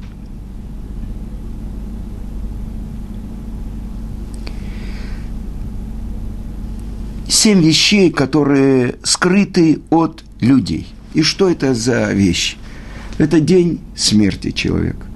Семь 7.29 7.63
вещей, 7.63 8.11
которые 8.11 8.97
скрыты 9.03 9.81
от 9.91 10.23
людей. 10.41 10.87
И 11.15 11.23
что 11.23 11.49
это 11.49 11.75
за 11.75 12.13
вещи? 12.13 12.57
Это 13.23 13.39
день 13.39 13.79
смерти 13.95 14.51
человека. 14.51 15.07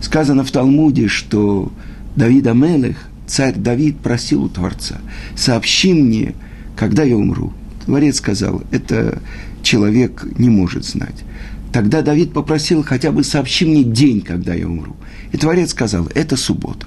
Сказано 0.00 0.44
в 0.44 0.52
Талмуде, 0.52 1.08
что 1.08 1.72
Давид 2.14 2.46
Амелех, 2.46 2.96
царь 3.26 3.56
Давид, 3.56 3.98
просил 3.98 4.44
у 4.44 4.48
Творца, 4.48 5.00
сообщи 5.34 5.92
мне, 5.92 6.34
когда 6.76 7.02
я 7.02 7.16
умру. 7.16 7.52
Творец 7.84 8.18
сказал, 8.18 8.62
это 8.70 9.20
человек 9.64 10.24
не 10.38 10.48
может 10.48 10.84
знать. 10.84 11.24
Тогда 11.72 12.02
Давид 12.02 12.32
попросил 12.32 12.84
хотя 12.84 13.10
бы 13.10 13.24
сообщи 13.24 13.64
мне 13.64 13.82
день, 13.82 14.20
когда 14.20 14.54
я 14.54 14.68
умру. 14.68 14.94
И 15.32 15.36
Творец 15.36 15.72
сказал, 15.72 16.06
это 16.14 16.36
суббота. 16.36 16.86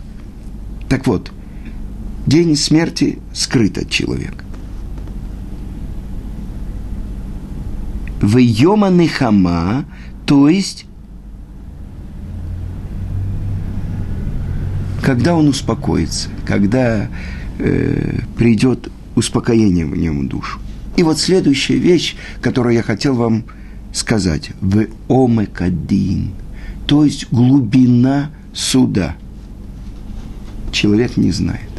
Так 0.88 1.08
вот, 1.08 1.34
день 2.26 2.56
смерти 2.56 3.20
скрыт 3.34 3.78
от 3.78 3.90
человека. 3.90 4.46
В 8.22 8.38
Йома 8.38 8.90
Нехама 8.90 9.84
то 10.30 10.48
есть, 10.48 10.86
когда 15.02 15.34
он 15.34 15.48
успокоится, 15.48 16.30
когда 16.46 17.10
э, 17.58 18.20
придет 18.38 18.92
успокоение 19.16 19.88
в 19.88 19.98
нем 19.98 20.28
душу. 20.28 20.60
И 20.98 21.02
вот 21.02 21.18
следующая 21.18 21.78
вещь, 21.78 22.16
которую 22.42 22.76
я 22.76 22.84
хотел 22.84 23.16
вам 23.16 23.46
сказать, 23.92 24.52
в 24.62 24.86
омекадин, 25.10 26.34
то 26.86 27.04
есть 27.04 27.26
глубина 27.32 28.30
суда. 28.54 29.16
Человек 30.72 31.18
не 31.18 31.32
знает. 31.32 31.72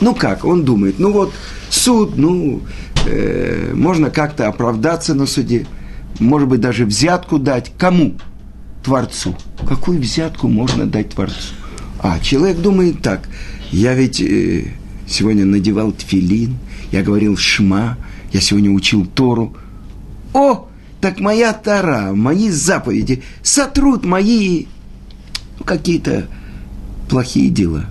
Ну 0.00 0.12
как, 0.16 0.44
он 0.44 0.64
думает, 0.64 0.98
ну 0.98 1.12
вот 1.12 1.32
суд, 1.70 2.16
ну, 2.16 2.62
э, 3.06 3.72
можно 3.76 4.10
как-то 4.10 4.48
оправдаться 4.48 5.14
на 5.14 5.26
суде, 5.26 5.66
может 6.22 6.48
быть, 6.48 6.60
даже 6.60 6.86
взятку 6.86 7.38
дать. 7.38 7.72
Кому? 7.78 8.14
Творцу. 8.82 9.36
Какую 9.68 10.00
взятку 10.00 10.48
можно 10.48 10.86
дать 10.86 11.10
Творцу? 11.10 11.54
А 12.00 12.18
человек 12.20 12.58
думает 12.58 13.00
так, 13.00 13.28
я 13.70 13.94
ведь 13.94 14.20
э, 14.20 14.72
сегодня 15.06 15.44
надевал 15.44 15.92
тфилин, 15.92 16.56
я 16.90 17.02
говорил 17.02 17.36
шма, 17.36 17.96
я 18.32 18.40
сегодня 18.40 18.70
учил 18.70 19.06
Тору. 19.06 19.56
О, 20.34 20.68
так 21.00 21.20
моя 21.20 21.52
Тора, 21.52 22.12
мои 22.12 22.50
заповеди 22.50 23.22
сотрут 23.42 24.04
мои 24.04 24.66
ну, 25.58 25.64
какие-то 25.64 26.28
плохие 27.08 27.50
дела. 27.50 27.86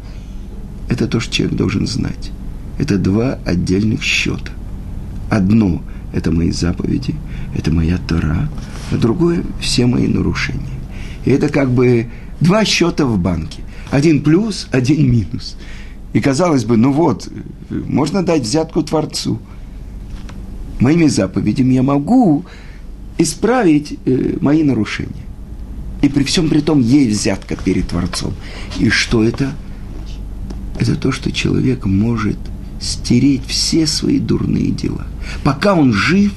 Это 0.89 1.07
то, 1.07 1.19
что 1.19 1.33
человек 1.33 1.55
должен 1.55 1.87
знать. 1.87 2.31
Это 2.77 2.97
два 2.97 3.39
отдельных 3.45 4.03
счета. 4.03 4.51
Одно– 5.29 5.81
это 6.13 6.31
мои 6.31 6.51
заповеди, 6.51 7.15
это 7.55 7.71
моя 7.71 7.97
Тора, 7.97 8.49
а 8.91 8.97
другое– 8.97 9.43
все 9.59 9.85
мои 9.85 10.07
нарушения. 10.07 10.79
И 11.25 11.31
это 11.31 11.49
как 11.49 11.71
бы 11.71 12.07
два 12.39 12.65
счета 12.65 13.05
в 13.05 13.17
банке. 13.17 13.61
Один 13.89 14.21
плюс, 14.21 14.67
один 14.71 15.11
минус. 15.11 15.57
И 16.13 16.19
казалось 16.19 16.65
бы, 16.65 16.77
ну 16.77 16.91
вот, 16.91 17.29
можно 17.69 18.23
дать 18.23 18.43
взятку 18.43 18.81
Творцу. 18.83 19.39
Моими 20.79 21.07
заповедями 21.07 21.73
я 21.73 21.83
могу 21.83 22.45
исправить 23.17 23.99
э, 24.05 24.37
мои 24.41 24.63
нарушения. 24.63 25.11
И 26.01 26.09
при 26.09 26.23
всем 26.23 26.49
при 26.49 26.61
том 26.61 26.81
есть 26.81 27.19
взятка 27.19 27.55
перед 27.55 27.87
Творцом. 27.89 28.33
И 28.79 28.89
что 28.89 29.23
это? 29.23 29.51
Это 30.79 30.95
то, 30.95 31.11
что 31.11 31.31
человек 31.31 31.85
может 31.85 32.37
стереть 32.79 33.45
все 33.45 33.85
свои 33.85 34.19
дурные 34.19 34.71
дела. 34.71 35.05
Пока 35.43 35.75
он 35.75 35.93
жив, 35.93 36.33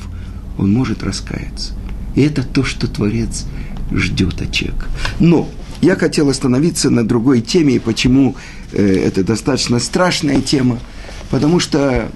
он 0.59 0.73
может 0.73 1.03
раскаяться. 1.03 1.73
И 2.15 2.23
это 2.23 2.43
то, 2.43 2.65
что 2.65 2.87
Творец 2.87 3.45
ждет 3.93 4.41
от 4.41 4.53
человека. 4.53 4.87
Но 5.19 5.49
я 5.81 5.97
хотел 5.97 6.29
остановиться 6.29 6.91
на 6.91 7.07
другой 7.07 7.41
теме, 7.41 7.75
и 7.75 7.79
почему 7.79 8.37
э, 8.73 8.83
это 8.83 9.25
достаточно 9.25 9.79
страшная 9.81 10.41
тема. 10.41 10.79
Потому 11.31 11.61
что 11.61 12.09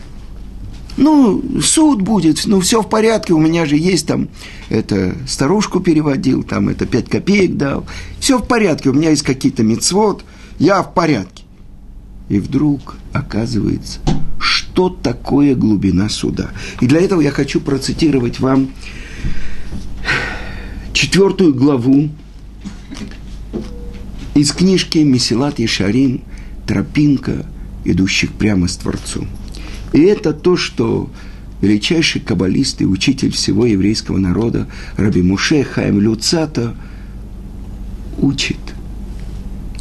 ну, 0.99 1.61
суд 1.61 2.03
будет, 2.03 2.45
ну, 2.47 2.61
все 2.61 2.83
в 2.83 2.89
порядке, 2.89 3.33
у 3.33 3.39
меня 3.39 3.67
же 3.67 3.77
есть 3.77 4.07
там, 4.07 4.29
это, 4.69 5.15
старушку 5.27 5.81
переводил, 5.81 6.43
там, 6.43 6.69
это, 6.69 6.87
пять 6.87 7.09
копеек 7.09 7.57
дал, 7.57 7.87
все 8.19 8.39
в 8.39 8.47
порядке, 8.47 8.91
у 8.91 8.93
меня 8.93 9.11
есть 9.11 9.23
какие-то 9.23 9.63
мецвод, 9.63 10.25
я 10.59 10.83
в 10.83 10.93
порядке. 10.95 11.45
И 12.29 12.41
вдруг 12.41 12.97
оказывается, 13.13 14.01
что 14.79 14.91
такое 14.91 15.57
глубина 15.57 16.09
суда. 16.09 16.53
И 16.81 16.87
для 16.87 17.01
этого 17.01 17.21
я 17.21 17.33
хочу 17.33 17.61
процитировать 17.61 18.39
вам 18.39 18.71
четвертую 20.93 21.53
главу 21.53 22.11
из 24.37 24.53
книжки 24.53 24.99
Месилат 24.99 25.59
Ешарим 25.59 26.23
«Тропинка, 26.65 27.45
идущих 27.85 28.31
прямо 28.35 28.69
с 28.69 28.77
Творцом». 28.77 29.27
И 29.93 30.01
это 30.03 30.33
то, 30.33 30.57
что 30.57 31.11
величайший 31.61 32.21
каббалист 32.21 32.81
и 32.81 32.87
учитель 32.87 33.33
всего 33.33 33.67
еврейского 33.67 34.19
народа 34.19 34.69
Раби 34.97 35.23
Муше 35.23 35.65
Хаим 35.65 36.01
Люцата 36.01 36.77
учит. 38.17 38.61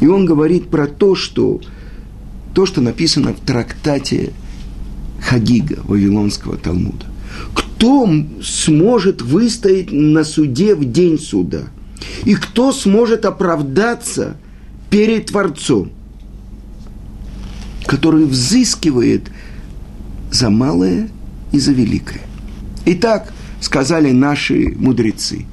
И 0.00 0.08
он 0.08 0.26
говорит 0.26 0.70
про 0.70 0.88
то, 0.88 1.14
что 1.14 1.60
то, 2.52 2.66
что 2.66 2.80
написано 2.80 3.32
в 3.32 3.38
трактате 3.38 4.32
Хагига 5.20 5.80
Вавилонского 5.84 6.56
Талмуда. 6.56 7.06
Кто 7.54 8.08
сможет 8.42 9.22
выстоять 9.22 9.92
на 9.92 10.24
суде 10.24 10.74
в 10.74 10.90
день 10.90 11.18
суда? 11.18 11.64
И 12.24 12.34
кто 12.34 12.72
сможет 12.72 13.24
оправдаться 13.24 14.36
перед 14.90 15.26
Творцом, 15.26 15.90
который 17.86 18.24
взыскивает– 18.24 19.24
за 20.30 20.50
малое 20.50 21.08
и 21.52 21.58
за 21.58 21.72
великое. 21.72 22.20
Итак, 22.86 23.32
сказали 23.60 24.12
наши 24.12 24.74
мудрецы, 24.76 25.46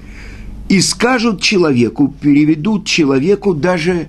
и 0.69 0.81
скажут 0.81 1.41
человеку, 1.41 2.13
переведут 2.21 2.85
человеку 2.85 3.53
даже 3.53 4.07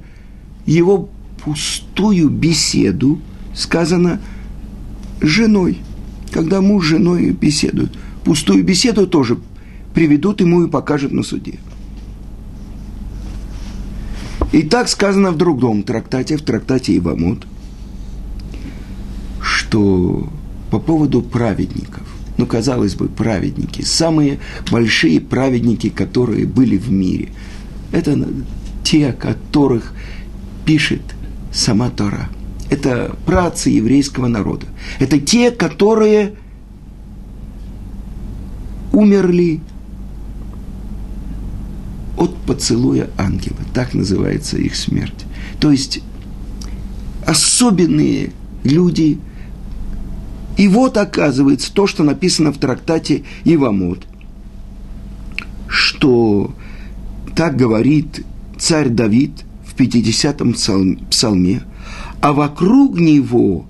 его 0.65 1.09
пустую 1.45 2.31
беседу, 2.31 3.21
сказано 3.55 4.21
женой, 5.21 5.79
когда 6.33 6.61
муж 6.61 6.87
с 6.87 6.89
женой 6.89 7.31
беседуют. 7.31 7.97
Пустую 8.25 8.65
беседу 8.65 9.07
тоже 9.07 9.39
приведут 9.95 10.41
ему 10.41 10.65
и 10.65 10.71
покажут 10.71 11.13
на 11.13 11.23
суде. 11.23 11.59
И 14.53 14.63
так 14.63 14.89
сказано 14.89 15.33
в 15.33 15.37
другом 15.37 15.83
трактате, 15.83 16.37
в 16.37 16.43
трактате 16.43 16.97
Ивамот, 16.97 17.47
что 19.41 20.29
по 20.71 20.79
поводу 20.79 21.23
праведников. 21.23 22.03
Ну, 22.39 22.47
казалось 22.47 22.95
бы, 22.95 23.09
праведники, 23.09 23.83
самые 23.83 24.39
большие 24.71 25.21
праведники, 25.21 25.89
которые 25.89 26.47
были 26.47 26.77
в 26.77 26.91
мире. 26.91 27.31
Это 27.93 28.19
те, 28.85 29.13
которых 29.13 29.93
пишет 30.65 31.03
сама 31.53 31.89
Тора. 31.89 32.29
Это 32.71 33.15
працы 33.27 33.71
еврейского 33.71 34.27
народа. 34.27 34.67
Это 34.99 35.19
те, 35.21 35.51
которые 35.51 36.35
умерли 38.93 39.61
от 42.17 42.35
поцелуя 42.39 43.09
ангела. 43.19 43.59
Так 43.75 43.95
называется 43.95 44.57
их 44.57 44.75
смерть. 44.75 45.27
То 45.61 45.71
есть 45.71 46.01
особенные 47.27 48.33
люди– 48.65 49.19
и 50.57 50.69
вот 50.69 50.97
оказывается 50.97 51.73
то, 51.73 51.87
что 51.87 52.03
написано 52.03 52.53
в 52.53 52.59
трактате 52.59 53.25
Ивамот, 53.45 54.07
что 55.69 56.55
так 57.35 57.57
говорит 57.57 58.25
царь 58.59 58.89
Давид 58.89 59.33
в 59.67 59.79
50-м 59.79 60.55
псалме, 61.11 61.63
а 62.21 62.33
вокруг 62.33 62.99
него 62.99 63.67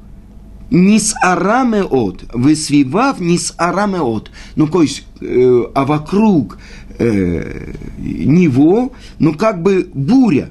Нис 0.70 1.14
арамеот, 1.22 2.24
высвивав 2.34 3.20
нис 3.20 3.54
арамеот. 3.56 4.30
Ну, 4.56 4.66
то 4.66 4.82
есть, 4.82 5.04
э, 5.20 5.62
а 5.74 5.84
вокруг 5.84 6.58
э, 6.98 7.72
него, 7.98 8.92
ну, 9.20 9.34
как 9.34 9.62
бы 9.62 9.88
буря. 9.94 10.50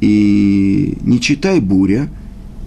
И 0.00 0.98
не 1.02 1.20
читай 1.20 1.60
буря, 1.60 2.08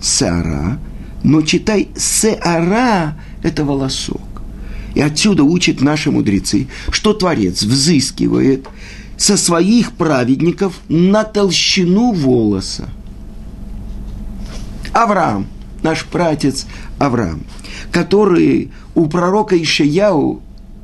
сара, 0.02 0.80
но 1.24 1.42
читай 1.42 1.90
сеара– 1.96 3.18
это 3.44 3.66
волосок. 3.66 4.22
И 4.96 5.02
отсюда 5.02 5.44
учат 5.44 5.82
наши 5.82 6.12
мудрецы, 6.12 6.68
что 6.90 7.14
Творец 7.14 7.64
взыскивает 7.64 8.68
со 9.18 9.38
своих 9.38 9.94
праведников 9.94 10.80
на 10.90 11.24
толщину 11.24 12.12
волоса. 12.12 12.90
Авраам, 14.94 15.48
наш 15.84 16.06
пратец 16.06 16.66
Авраам, 17.00 17.42
который 17.92 18.72
у 18.96 19.08
пророка 19.08 19.62
Ишаяу 19.62 20.42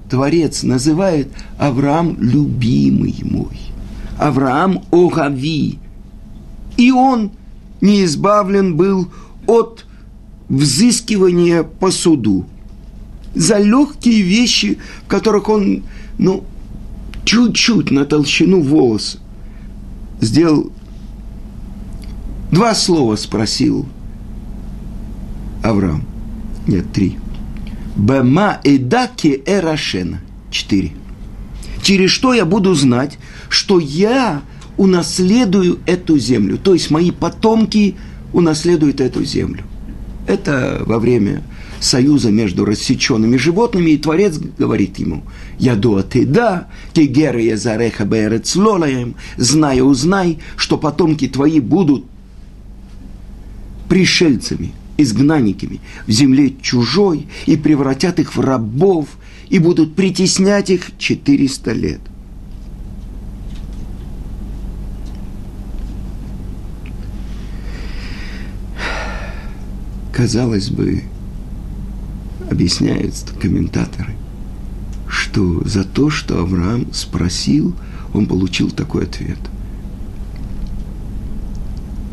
Творец 0.10 0.63
называет 0.63 1.30
Авраам 1.58 2.17
любимый 2.20 3.15
мой. 3.24 3.60
Авраам 4.17 4.84
Огави. 4.91 5.80
И 6.78 6.91
он 6.91 7.32
не 7.82 8.06
избавлен 8.06 8.78
был 8.78 9.10
от 9.46 9.86
взыскивание 10.50 11.63
по 11.63 11.91
суду 11.91 12.46
за 13.36 13.58
легкие 13.58 14.22
вещи, 14.22 14.80
в 15.06 15.08
которых 15.08 15.50
он, 15.50 15.84
ну, 16.17 16.43
чуть-чуть 17.26 17.91
на 17.91 18.06
толщину 18.06 18.62
волоса 18.62 19.20
сделал. 20.22 20.72
Два 22.52 22.74
слова 22.74 23.15
спросил 23.17 23.86
Авраам. 25.69 26.03
Нет, 26.65 26.91
три. 26.93 27.17
Бема 27.95 28.60
эдаки 28.63 29.41
эрашена. 29.45 30.19
Четыре. 30.51 30.91
Через 31.82 32.10
что 32.10 32.34
я 32.34 32.45
буду 32.45 32.73
знать, 32.73 33.17
что 33.49 33.80
я 33.80 34.41
унаследую 34.77 35.80
эту 35.86 36.17
землю. 36.17 36.58
То 36.58 36.73
есть 36.73 36.91
мои 36.91 37.12
потомки 37.12 37.95
унаследуют 38.34 39.01
эту 39.01 39.23
землю. 39.23 39.63
Это 40.27 40.84
во 40.86 40.99
время 40.99 41.43
союза 41.80 42.32
между 42.32 42.65
рассеченными 42.65 43.38
животными, 43.38 43.91
и 43.91 43.97
Творец 43.97 44.38
говорит 44.58 44.97
ему, 44.97 45.23
«Яду 45.60 46.03
ты 46.03 46.25
да, 46.25 46.67
кегера 46.93 47.41
я 47.41 47.58
зареха 47.58 48.06
бэрец 48.06 48.56
лолаем, 48.56 49.15
знай, 49.38 49.82
узнай, 49.82 50.39
что 50.56 50.77
потомки 50.77 51.27
твои 51.27 51.60
будут 51.60 52.06
пришельцами, 53.88 54.73
изгнанниками 54.98 55.80
в 56.06 56.12
земле 56.12 56.54
чужой 56.62 57.28
и 57.46 57.56
превратят 57.56 58.20
их 58.20 58.36
в 58.36 58.40
рабов 58.40 59.08
и 59.50 59.60
будут 59.60 59.96
притеснять 59.96 60.70
их 60.70 60.98
400 60.98 61.72
лет. 61.74 62.02
Казалось 70.12 70.70
бы, 70.72 71.04
объясняют 72.50 73.14
комментаторы, 73.40 74.16
что 75.08 75.64
за 75.64 75.84
то, 75.84 76.10
что 76.10 76.40
Авраам 76.40 76.92
спросил, 76.92 77.76
он 78.14 78.26
получил 78.26 78.72
такой 78.72 79.04
ответ. 79.04 79.38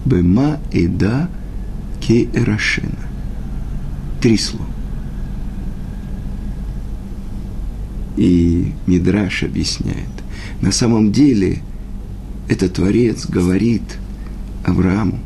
Бема 0.05 0.61
эда 0.71 1.31
ке 1.31 1.44
эрашена. 2.13 3.09
Три 4.21 4.37
слова. 4.37 4.67
И 8.17 8.73
Мидраш 8.87 9.43
объясняет. 9.43 10.09
На 10.61 10.73
самом 10.73 11.13
деле, 11.13 11.63
этот 12.49 12.75
Творец 12.75 13.27
говорит 13.27 13.83
Аврааму, 14.65 15.19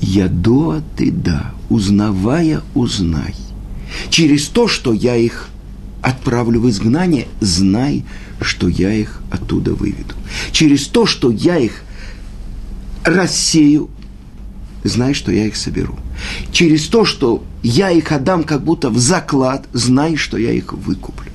«Ядоа 0.00 0.82
ты 0.96 1.10
да, 1.10 1.52
узнавая, 1.68 2.62
узнай. 2.74 3.34
Через 4.08 4.48
то, 4.48 4.68
что 4.68 4.92
я 4.92 5.16
их 5.16 5.48
отправлю 6.02 6.60
в 6.60 6.68
изгнание, 6.68 7.28
знай, 7.40 8.04
что 8.40 8.68
я 8.68 8.92
их 8.92 9.20
оттуда 9.30 9.74
выведу. 9.74 10.14
Через 10.50 10.86
то, 10.86 11.06
что 11.06 11.30
я 11.30 11.56
их 11.56 11.82
рассею, 13.04 13.90
знай, 14.84 15.14
что 15.14 15.32
я 15.32 15.46
их 15.46 15.56
соберу. 15.56 15.96
Через 16.50 16.86
то, 16.86 17.04
что 17.04 17.44
я 17.62 17.90
их 17.90 18.12
отдам 18.12 18.44
как 18.44 18.64
будто 18.64 18.90
в 18.90 18.98
заклад, 18.98 19.66
знай, 19.72 20.16
что 20.16 20.36
я 20.36 20.52
их 20.52 20.72
выкуплю. 20.72 21.30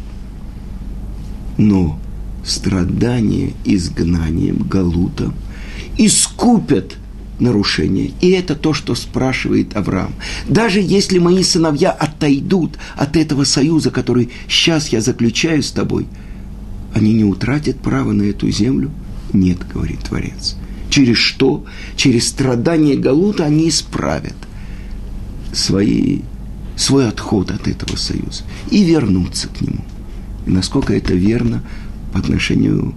Но 1.57 1.99
страдания 2.45 3.53
изгнанием, 3.65 4.57
галутом 4.57 5.33
искупят 5.97 6.95
нарушение. 7.39 8.11
И 8.21 8.31
это 8.31 8.55
то, 8.55 8.73
что 8.73 8.95
спрашивает 8.95 9.75
Авраам. 9.75 10.13
Даже 10.47 10.79
если 10.81 11.19
мои 11.19 11.43
сыновья 11.43 11.91
отойдут 11.91 12.77
от 12.95 13.15
этого 13.15 13.43
союза, 13.43 13.91
который 13.91 14.29
сейчас 14.47 14.89
я 14.89 15.01
заключаю 15.01 15.61
с 15.61 15.71
тобой, 15.71 16.07
они 16.93 17.13
не 17.13 17.23
утратят 17.23 17.77
право 17.77 18.11
на 18.11 18.23
эту 18.23 18.49
землю? 18.49 18.91
Нет, 19.33 19.59
говорит 19.71 19.99
Творец. 19.99 20.55
Через 20.97 21.17
что? 21.17 21.63
Через 21.95 22.27
страдания 22.27 22.95
Галута 22.95 23.45
они 23.45 23.69
исправят 23.69 24.33
свои, 25.53 26.21
свой 26.75 27.07
отход 27.07 27.51
от 27.51 27.67
этого 27.67 27.95
союза 27.95 28.41
и 28.71 28.83
вернуться 28.83 29.47
к 29.47 29.61
нему. 29.61 29.85
И 30.47 30.49
насколько 30.49 30.95
это 30.95 31.13
верно 31.13 31.61
по 32.11 32.17
отношению 32.17 32.95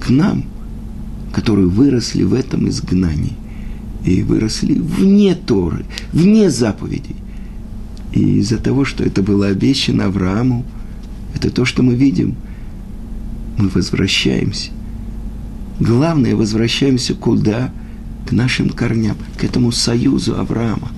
к 0.00 0.10
нам, 0.10 0.44
которые 1.32 1.68
выросли 1.68 2.24
в 2.24 2.34
этом 2.34 2.68
изгнании 2.68 3.36
и 4.04 4.24
выросли 4.24 4.74
вне 4.74 5.36
Торы, 5.36 5.84
вне 6.12 6.50
заповедей. 6.50 7.14
И 8.12 8.38
из-за 8.40 8.58
того, 8.58 8.84
что 8.84 9.04
это 9.04 9.22
было 9.22 9.46
обещано 9.46 10.06
Аврааму, 10.06 10.66
это 11.36 11.52
то, 11.52 11.64
что 11.64 11.84
мы 11.84 11.94
видим, 11.94 12.34
мы 13.56 13.68
возвращаемся. 13.68 14.72
Главное, 15.80 16.36
возвращаемся 16.36 17.14
куда? 17.14 17.72
К 18.28 18.32
нашим 18.32 18.70
корням, 18.70 19.16
к 19.38 19.44
этому 19.44 19.72
союзу 19.72 20.38
Авраама. 20.38 20.90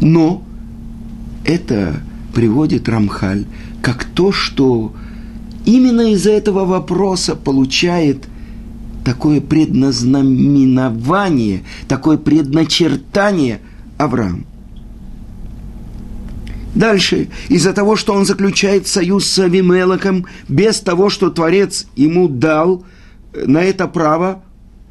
Но 0.00 0.42
это 1.44 2.00
приводит 2.32 2.88
Рамхаль 2.88 3.44
как 3.82 4.04
то, 4.04 4.32
что 4.32 4.94
именно 5.66 6.12
из-за 6.12 6.30
этого 6.30 6.64
вопроса 6.64 7.34
получает– 7.34 8.28
такое 9.04 9.40
предназнаменование, 9.40 11.62
такое 11.86 12.16
предначертание 12.16 13.60
Авраам. 13.98 14.46
Дальше, 16.74 17.28
из-за 17.48 17.72
того, 17.72 17.94
что 17.94 18.14
он 18.14 18.24
заключает 18.24 18.88
союз 18.88 19.26
с 19.26 19.38
Авимелоком, 19.38 20.26
без 20.48 20.80
того, 20.80 21.08
что 21.08 21.30
Творец 21.30 21.86
ему 21.94 22.26
дал 22.28 22.84
на 23.34 23.58
это 23.62 23.88
право, 23.88 24.42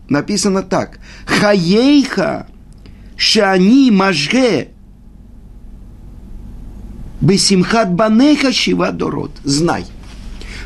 написано 0.09 0.63
так. 0.63 0.99
Хаейха 1.25 2.47
шани 3.15 3.91
мажге 3.91 4.69
бесимхат 7.21 7.93
банеха 7.93 8.51
шива 8.51 8.91
дород. 8.91 9.31
Знай, 9.43 9.85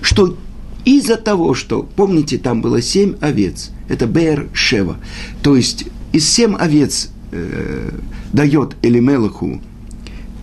что 0.02 0.38
из-за 0.86 1.18
того, 1.18 1.54
что, 1.54 1.84
помните, 1.84 2.38
там 2.38 2.62
было 2.62 2.82
семь 2.82 3.16
овец, 3.22 3.72
это 3.90 4.08
Бер 4.08 4.48
Шева, 4.54 4.98
то 5.44 5.56
есть 5.56 5.86
из 6.14 6.28
семь 6.30 6.56
овец 6.56 7.10
э, 7.32 7.92
дает 8.32 8.76
Элимелаху 8.82 9.62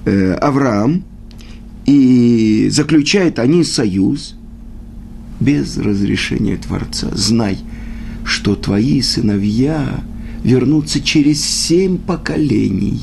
э, 0.05 0.35
Авраам, 0.35 1.05
и 1.87 2.69
заключает 2.71 3.39
они 3.39 3.65
союз 3.65 4.37
без 5.45 5.77
разрешения 5.77 6.57
Творца. 6.57 7.09
Знай, 7.13 7.59
что 8.25 8.57
твои 8.57 9.03
сыновья 9.03 10.03
вернутся 10.43 11.01
через 11.01 11.45
семь 11.45 11.99
поколений. 11.99 13.01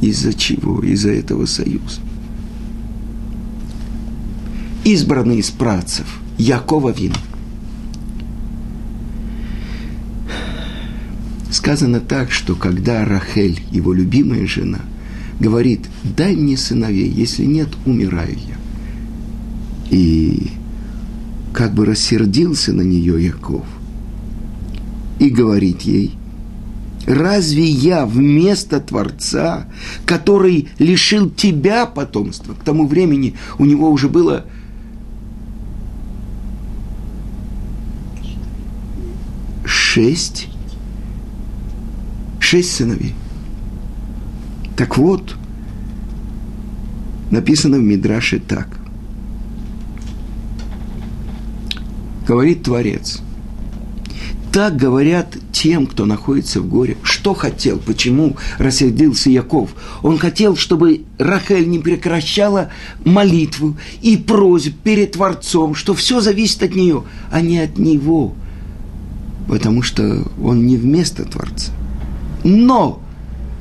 Из-за 0.00 0.34
чего? 0.34 0.80
Из-за 0.82 1.10
этого 1.10 1.46
союза. 1.46 2.00
Избранный 4.84 5.38
из 5.38 5.50
працев– 5.50 6.06
Якова 6.38 6.90
Вин. 6.90 7.12
Сказано 11.50 12.00
так, 12.00 12.30
что 12.32 12.54
когда 12.54 13.04
Рахель, 13.04 13.60
его 13.70 13.92
любимая 13.92 14.46
жена, 14.46 14.80
говорит, 15.38 15.86
дай 16.02 16.34
мне 16.34 16.56
сыновей, 16.56 17.10
если 17.10 17.44
нет, 17.44 17.68
умираю 17.84 18.36
я. 18.36 19.96
И 19.96 20.50
как 21.52 21.74
бы 21.74 21.84
рассердился 21.84 22.72
на 22.72 22.82
нее 22.82 23.22
Яков 23.24 23.64
и 25.18 25.28
говорит 25.28 25.82
ей, 25.82 26.14
разве 27.06 27.64
я 27.64 28.06
вместо 28.06 28.80
Творца, 28.80 29.66
который 30.06 30.68
лишил 30.78 31.28
тебя 31.30 31.86
потомства, 31.86 32.54
к 32.54 32.62
тому 32.64 32.86
времени 32.86 33.36
у 33.58 33.64
него 33.64 33.90
уже 33.90 34.08
было 34.08 34.46
шесть, 39.64 40.48
шесть 42.38 42.72
сыновей. 42.74 43.14
Так 44.76 44.96
вот, 44.96 45.36
написано 47.30 47.76
в 47.76 47.82
Мидраше 47.82 48.40
так. 48.40 48.79
Говорит 52.30 52.62
Творец. 52.62 53.18
Так 54.52 54.76
говорят 54.76 55.36
тем, 55.50 55.88
кто 55.88 56.06
находится 56.06 56.60
в 56.60 56.68
горе. 56.68 56.96
Что 57.02 57.34
хотел, 57.34 57.80
почему 57.80 58.36
рассердился 58.56 59.30
Яков? 59.30 59.70
Он 60.04 60.16
хотел, 60.16 60.54
чтобы 60.54 61.02
Рахель 61.18 61.68
не 61.68 61.80
прекращала 61.80 62.70
молитву 63.04 63.76
и 64.00 64.16
просьб 64.16 64.76
перед 64.84 65.10
Творцом, 65.10 65.74
что 65.74 65.92
все 65.92 66.20
зависит 66.20 66.62
от 66.62 66.76
нее, 66.76 67.02
а 67.32 67.40
не 67.40 67.58
от 67.58 67.78
него– 67.78 68.36
потому 69.48 69.82
что 69.82 70.22
он 70.40 70.64
не 70.64 70.76
вместо 70.76 71.24
Творца. 71.24 71.72
Но 72.44 73.02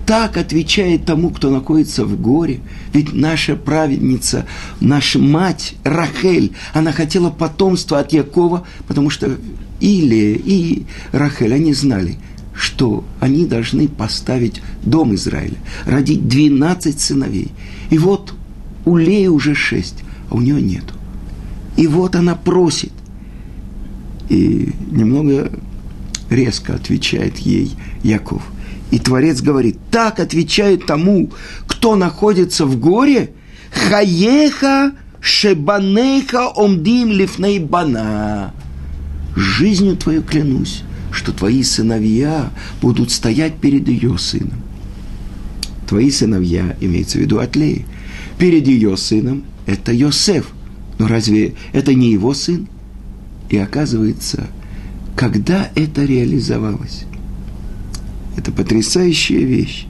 так 0.09 0.37
отвечает 0.37 1.05
тому, 1.05 1.29
кто 1.29 1.51
находится 1.51 2.03
в 2.03 2.19
горе. 2.19 2.61
Ведь 2.93 3.13
наша 3.13 3.55
праведница, 3.55 4.47
наша 4.79 5.19
мать 5.19 5.75
Рахель, 5.83 6.53
она 6.73 6.91
хотела 6.91 7.29
потомства 7.29 7.99
от 7.99 8.11
Якова, 8.11 8.65
потому 8.87 9.11
что 9.11 9.37
Илия 9.79 10.33
и 10.33 10.85
Рахель, 11.11 11.53
они 11.53 11.75
знали, 11.75 12.17
что 12.55 13.03
они 13.19 13.45
должны 13.45 13.87
поставить 13.87 14.63
дом 14.81 15.13
Израиля, 15.13 15.57
родить 15.85 16.27
12 16.27 16.99
сыновей. 16.99 17.51
И 17.91 17.99
вот 17.99 18.33
у 18.85 18.97
Леи 18.97 19.27
уже 19.27 19.53
шесть, 19.53 19.99
а 20.31 20.35
у 20.37 20.41
нее 20.41 20.59
нету. 20.59 20.95
И 21.77 21.85
вот 21.85 22.15
она 22.15 22.33
просит. 22.33 22.93
И 24.29 24.73
немного 24.89 25.51
резко 26.31 26.73
отвечает 26.73 27.37
ей 27.37 27.75
Яков. 28.01 28.41
И 28.91 28.99
Творец 28.99 29.41
говорит, 29.41 29.77
так 29.91 30.19
отвечает 30.19 30.85
тому, 30.85 31.31
кто 31.67 31.95
находится 31.95 32.65
в 32.65 32.79
горе, 32.79 33.31
хаеха 33.71 34.93
шебанеха 35.21 36.47
омдим 36.47 37.09
лифней 37.11 37.59
бана. 37.59 38.53
Жизнью 39.35 39.95
твою 39.95 40.23
клянусь, 40.23 40.83
что 41.11 41.31
твои 41.31 41.61
сыновья 41.63 42.51
будут 42.81 43.11
стоять 43.11 43.55
перед 43.57 43.87
ее 43.87 44.17
сыном. 44.17 44.61
Твои 45.87 46.09
сыновья, 46.11 46.75
имеется 46.81 47.17
в 47.17 47.21
виду 47.21 47.39
Атлеи, 47.39 47.85
перед 48.37 48.67
ее 48.67 48.97
сыном– 48.97 49.43
это 49.65 49.91
Йосеф. 49.91 50.47
Но 50.97 51.07
разве 51.07 51.55
это 51.73 51.93
не 51.93 52.11
его 52.11 52.33
сын? 52.33 52.67
И 53.49 53.57
оказывается, 53.57 54.47
когда 55.15 55.69
это 55.75 56.05
реализовалось? 56.05 57.05
Это 58.39 58.53
потрясающая 58.53 59.41
вещь. 59.41 59.85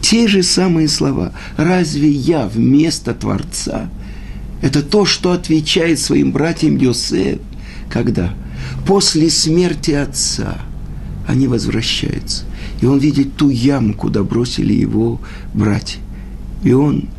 Те 0.00 0.26
же 0.26 0.42
самые 0.42 0.88
слова. 0.88 1.34
Разве 1.58 2.08
я 2.08 2.48
вместо 2.48 3.12
Творца? 3.12 3.90
Это 4.62 4.80
то, 4.82 5.04
что 5.04 5.32
отвечает 5.32 6.00
своим 6.00 6.32
братьям 6.32 6.78
Йосеф. 6.78 7.40
Когда? 7.90 8.32
После 8.86 9.28
смерти 9.28 9.90
отца 9.90 10.62
они 11.26 11.46
возвращаются. 11.46 12.44
И 12.80 12.86
он 12.86 13.00
видит 13.00 13.36
ту 13.36 13.50
яму, 13.50 13.92
куда 13.92 14.22
бросили 14.22 14.72
его 14.72 15.20
братья. 15.52 16.00
И 16.64 16.72
он 16.72 17.10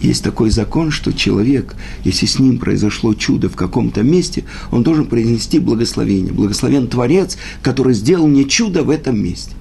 есть 0.00 0.24
такой 0.24 0.50
закон, 0.50 0.90
что 0.90 1.12
человек, 1.12 1.76
если 2.02 2.26
с 2.26 2.40
ним 2.40 2.58
произошло 2.58 3.14
чудо 3.14 3.48
в 3.48 3.54
каком-то 3.54 4.02
месте, 4.02 4.42
он 4.72 4.82
должен 4.82 5.06
произнести 5.06 5.60
благословение. 5.60 6.32
Благословен 6.32 6.88
Творец, 6.88 7.38
который 7.62 7.94
сделал 7.94 8.26
мне 8.26 8.44
чудо 8.46 8.82
в 8.82 8.90
этом 8.90 9.22
месте. 9.22 9.52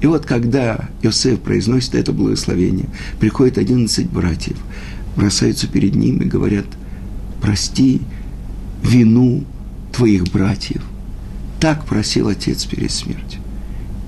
И 0.00 0.06
вот 0.06 0.26
когда 0.26 0.88
Иосиф 1.02 1.40
произносит 1.40 1.94
это 1.94 2.12
благословение, 2.12 2.86
приходит 3.18 3.58
11 3.58 4.08
братьев, 4.10 4.56
бросаются 5.16 5.66
перед 5.66 5.94
ним 5.94 6.18
и 6.18 6.26
говорят, 6.26 6.66
прости 7.40 8.00
вину 8.82 9.44
твоих 9.92 10.24
братьев. 10.24 10.82
Так 11.60 11.84
просил 11.84 12.28
отец 12.28 12.64
перед 12.64 12.92
смертью. 12.92 13.40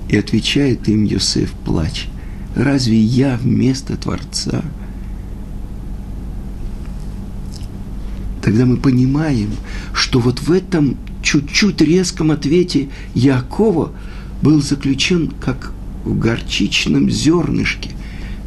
И 0.07 0.17
отвечает 0.17 0.87
им 0.87 1.05
Иосиф, 1.05 1.51
плач. 1.65 2.07
Разве 2.55 2.97
я 2.97 3.37
вместо 3.37 3.97
Творца? 3.97 4.63
Тогда 8.41 8.65
мы 8.65 8.77
понимаем, 8.77 9.51
что 9.93 10.19
вот 10.19 10.39
в 10.39 10.51
этом 10.51 10.97
чуть-чуть 11.21 11.81
резком 11.81 12.31
ответе 12.31 12.89
Якова 13.13 13.91
был 14.41 14.61
заключен 14.61 15.31
как 15.39 15.73
в 16.03 16.17
горчичном 16.17 17.09
зернышке 17.09 17.91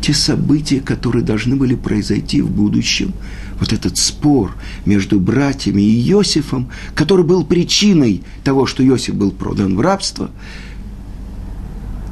те 0.05 0.13
события, 0.13 0.81
которые 0.81 1.25
должны 1.25 1.57
были 1.57 1.75
произойти 1.75 2.43
в 2.43 2.51
будущем. 2.51 3.15
Вот 3.59 3.73
этот 3.73 3.97
спор 3.97 4.55
между 4.85 5.19
братьями 5.19 5.81
и 5.81 6.11
Иосифом, 6.11 6.69
который 6.95 7.25
был 7.25 7.43
причиной 7.43 8.23
того, 8.43 8.67
что 8.67 8.87
Иосиф 8.87 9.15
был 9.15 9.31
продан 9.31 9.77
в 9.77 9.81
рабство, 9.81 10.31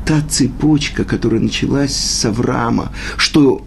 та 0.07 0.23
цепочка, 0.23 1.05
которая 1.05 1.41
началась 1.41 1.95
с 1.95 2.25
Авраама, 2.25 2.93
что 3.19 3.63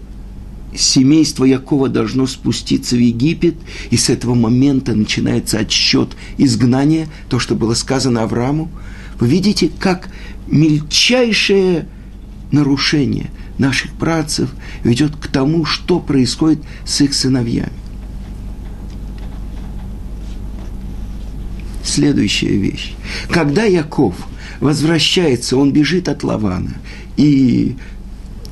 семейство 0.75 1.45
Якова 1.45 1.87
должно 1.87 2.25
спуститься 2.25 2.95
в 2.95 2.99
Египет, 2.99 3.55
и 3.91 3.97
с 3.97 4.09
этого 4.09 4.33
момента 4.33 4.95
начинается 4.95 5.59
отсчет 5.59 6.15
изгнания, 6.39 7.07
то, 7.29 7.37
что 7.37 7.55
было 7.55 7.75
сказано 7.75 8.23
Аврааму. 8.23 8.69
Вы 9.19 9.27
видите, 9.27 9.69
как 9.79 10.09
мельчайшее 10.47 11.87
нарушение 12.51 13.29
наших 13.57 13.91
працев 13.93 14.49
ведет 14.83 15.15
к 15.15 15.27
тому, 15.27 15.65
что 15.65 15.99
происходит 15.99 16.59
с 16.85 17.01
их 17.01 17.13
сыновьями. 17.13 17.71
Следующая 21.83 22.57
вещь. 22.57 22.93
Когда 23.29 23.63
Яков 23.63 24.15
возвращается, 24.59 25.57
он 25.57 25.71
бежит 25.71 26.09
от 26.09 26.23
Лавана, 26.23 26.73
и 27.15 27.75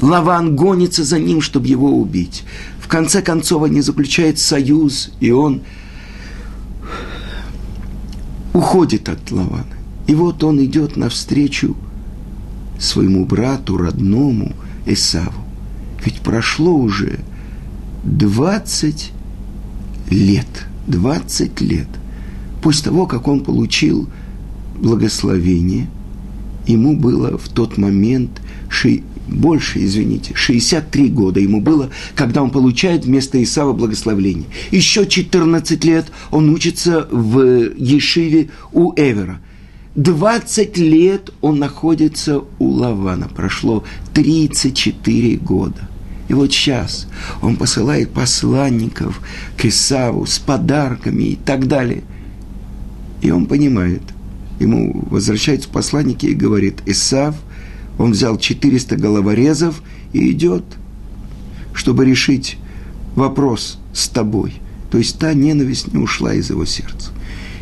Лаван 0.02 0.56
гонится 0.56 1.04
за 1.04 1.20
ним, 1.20 1.42
чтобы 1.42 1.68
его 1.68 1.98
убить. 1.98 2.44
В 2.80 2.88
конце 2.88 3.22
концов, 3.22 3.64
они 3.64 3.82
заключают 3.82 4.38
союз, 4.38 5.12
и 5.20 5.32
он 5.32 5.62
уходит 8.54 9.10
от 9.10 9.32
Лавана. 9.32 9.66
И 10.08 10.16
вот 10.16 10.44
он 10.44 10.64
идет 10.64 10.98
навстречу 10.98 11.76
своему 12.80 13.26
брату, 13.26 13.78
родному 13.78 14.54
Исаву. 14.86 15.44
Ведь 16.04 16.20
прошло 16.20 16.74
уже 16.74 17.20
20 18.04 19.12
лет, 20.10 20.48
20 20.88 21.62
лет 21.62 21.88
после 22.62 22.86
того, 22.86 23.06
как 23.08 23.28
он 23.28 23.42
получил 23.42 24.10
благословение, 24.76 25.88
ему 26.68 26.98
было 26.98 27.38
в 27.38 27.48
тот 27.50 27.78
момент 27.78 28.42
ши, 28.70 29.04
больше, 29.28 29.84
извините, 29.86 30.34
63 30.36 31.10
года 31.10 31.40
ему 31.40 31.62
было, 31.62 31.90
когда 32.16 32.44
он 32.44 32.50
получает 32.50 33.06
вместо 33.06 33.42
Исава 33.42 33.72
благословение. 33.74 34.46
Еще 34.72 35.06
14 35.06 35.84
лет 35.86 36.08
он 36.32 36.50
учится 36.50 37.08
в 37.10 37.74
Ешиве 37.78 38.50
у 38.74 38.94
Эвера– 38.96 39.40
20 39.96 40.78
лет 40.78 41.32
он 41.42 41.60
находится 41.60 42.42
у 42.60 42.68
Лавана. 42.68 43.28
Прошло 43.28 43.84
34 44.14 45.38
года. 45.38 45.90
И 46.30 46.34
вот 46.34 46.52
сейчас 46.52 47.08
он 47.42 47.58
посылает 47.58 48.12
посланников 48.12 49.22
к 49.58 49.66
Исаву 49.66 50.26
с 50.26 50.40
подарками 50.40 51.24
и 51.24 51.36
так 51.36 51.68
далее. 51.68 52.04
И 53.22 53.30
он 53.30 53.46
понимает. 53.46 54.02
Ему 54.60 55.06
возвращаются 55.10 55.70
посланники 55.70 56.26
и 56.26 56.34
говорит, 56.34 56.82
Исав, 56.86 57.36
он 58.00 58.12
взял 58.12 58.38
400 58.38 58.96
головорезов 58.96 59.84
и 60.14 60.32
идет, 60.32 60.64
чтобы 61.74 62.06
решить 62.06 62.58
вопрос 63.16 63.80
с 63.94 64.08
тобой. 64.08 64.56
То 64.90 64.98
есть 64.98 65.20
та 65.20 65.34
ненависть 65.34 65.94
не 65.94 66.00
ушла 66.00 66.34
из 66.34 66.50
его 66.50 66.66
сердца. 66.66 67.12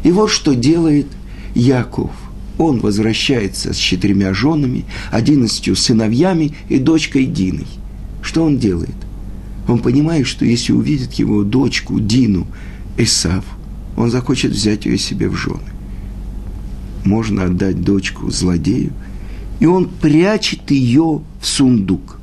И 0.04 0.12
вот 0.12 0.30
что 0.30 0.54
делает 0.54 1.08
Яков 1.54 2.12
он 2.58 2.80
возвращается 2.80 3.74
с 3.74 3.78
четырьмя 3.78 4.34
женами, 4.34 4.86
одиннадцатью 5.12 5.76
сыновьями 5.76 6.54
и 6.70 6.78
дочкой 6.78 7.26
Диной. 7.26 7.68
Что 8.22 8.44
он 8.44 8.60
делает? 8.60 8.96
Он 9.68 9.80
понимает, 9.80 10.28
что 10.28 10.46
если 10.46 10.74
увидит 10.74 11.14
его 11.14 11.44
дочку 11.44 12.00
Дину 12.00 12.46
Исав, 12.98 13.46
он 13.98 14.12
захочет 14.12 14.52
взять 14.52 14.86
ее 14.86 14.98
себе 14.98 15.28
в 15.28 15.36
жены. 15.36 15.60
Можно 17.04 17.46
отдать 17.46 17.82
дочку 17.82 18.30
злодею, 18.30 18.92
и 19.60 19.66
он 19.66 19.90
прячет 19.90 20.70
ее 20.70 21.22
в 21.40 21.46
сундук. 21.48 22.20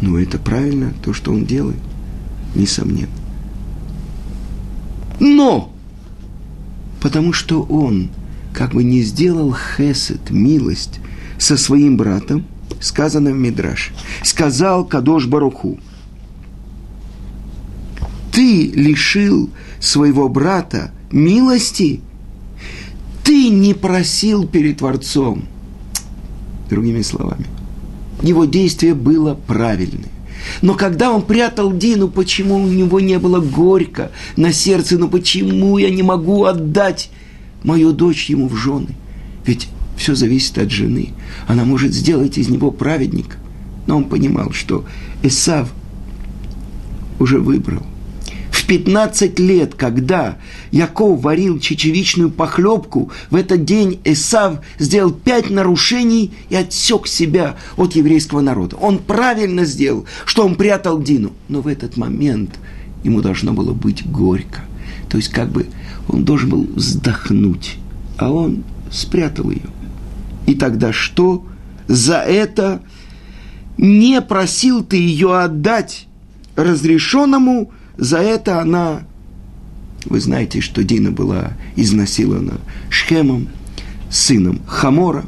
Ну, 0.00 0.16
это 0.18 0.38
правильно, 0.38 0.92
то, 1.02 1.12
что 1.12 1.32
он 1.32 1.44
делает, 1.44 1.80
несомненно. 2.54 3.08
Но 5.18 5.72
потому 7.00 7.32
что 7.32 7.62
он 7.62 8.10
как 8.52 8.72
бы 8.72 8.82
не 8.82 9.02
сделал 9.02 9.54
хесед, 9.54 10.30
милость 10.30 11.00
со 11.38 11.56
своим 11.56 11.96
братом, 11.96 12.44
сказано 12.80 13.30
в 13.30 13.34
Мидраш, 13.34 13.92
сказал 14.24 14.84
Кадош 14.84 15.26
Баруху, 15.26 15.78
ты 18.32 18.70
лишил 18.70 19.50
своего 19.80 20.28
брата 20.28 20.92
милости, 21.10 22.00
ты 23.24 23.48
не 23.48 23.74
просил 23.74 24.46
перед 24.46 24.78
Творцом. 24.78 25.44
Другими 26.70 27.02
словами, 27.02 27.46
его 28.22 28.44
действие 28.44 28.94
было 28.94 29.34
правильное. 29.34 30.10
Но 30.62 30.74
когда 30.74 31.10
он 31.10 31.22
прятал 31.22 31.72
Дину, 31.72 32.08
почему 32.08 32.56
у 32.56 32.66
него 32.66 33.00
не 33.00 33.18
было 33.18 33.40
горько 33.40 34.10
на 34.36 34.52
сердце, 34.52 34.98
ну 34.98 35.08
почему 35.08 35.78
я 35.78 35.90
не 35.90 36.02
могу 36.02 36.44
отдать 36.44 37.10
мою 37.62 37.92
дочь 37.92 38.30
ему 38.30 38.48
в 38.48 38.56
жены? 38.56 38.96
Ведь 39.44 39.68
все 39.96 40.14
зависит 40.14 40.58
от 40.58 40.70
жены. 40.70 41.10
Она 41.46 41.64
может 41.64 41.92
сделать 41.92 42.38
из 42.38 42.48
него 42.48 42.70
праведника. 42.70 43.36
Но 43.86 43.96
он 43.96 44.04
понимал, 44.04 44.52
что 44.52 44.84
Исав 45.22 45.72
уже 47.18 47.38
выбрал– 47.38 47.82
15 48.68 49.38
лет, 49.38 49.74
когда 49.74 50.36
Яков 50.70 51.22
варил 51.22 51.58
чечевичную 51.58 52.30
похлебку, 52.30 53.10
в 53.30 53.34
этот 53.34 53.64
день 53.64 53.98
Исав 54.04 54.58
сделал 54.78 55.10
пять 55.10 55.48
нарушений 55.48 56.32
и 56.50 56.54
отсек 56.54 57.06
себя 57.06 57.56
от 57.78 57.94
еврейского 57.94 58.42
народа. 58.42 58.76
Он 58.76 58.98
правильно 58.98 59.64
сделал, 59.64 60.04
что 60.26 60.44
он 60.44 60.54
прятал 60.54 61.02
Дину. 61.02 61.32
Но 61.48 61.62
в 61.62 61.66
этот 61.66 61.96
момент 61.96 62.58
ему 63.04 63.22
должно 63.22 63.54
было 63.54 63.72
быть 63.72 64.06
горько. 64.06 64.60
То 65.08 65.16
есть 65.16 65.30
как 65.30 65.48
бы 65.48 65.66
он 66.06 66.24
должен 66.24 66.50
был 66.50 66.68
вздохнуть, 66.74 67.76
а 68.18 68.30
он 68.30 68.64
спрятал 68.90 69.50
ее. 69.50 69.70
И 70.46 70.54
тогда 70.54 70.92
что? 70.92 71.46
За 71.86 72.18
это 72.18 72.82
не 73.78 74.20
просил 74.20 74.84
ты 74.84 74.98
ее 74.98 75.38
отдать 75.38 76.06
разрешенному 76.54 77.72
за 77.98 78.18
это 78.18 78.60
она 78.60 79.02
Вы 80.04 80.20
знаете, 80.20 80.60
что 80.60 80.84
Дина 80.84 81.10
была 81.10 81.52
изнасилована 81.74 82.60
Шхемом, 82.88 83.48
сыном 84.10 84.60
Хамора, 84.66 85.24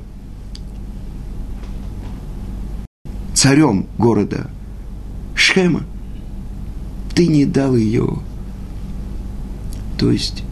царем 3.35 3.87
города 3.98 4.48
Шхема. 5.35 5.83
Ты 7.14 7.26
не 7.26 7.44
дал 7.44 7.76
ее. 7.76 8.20
То 9.98 10.11
есть 10.11 10.44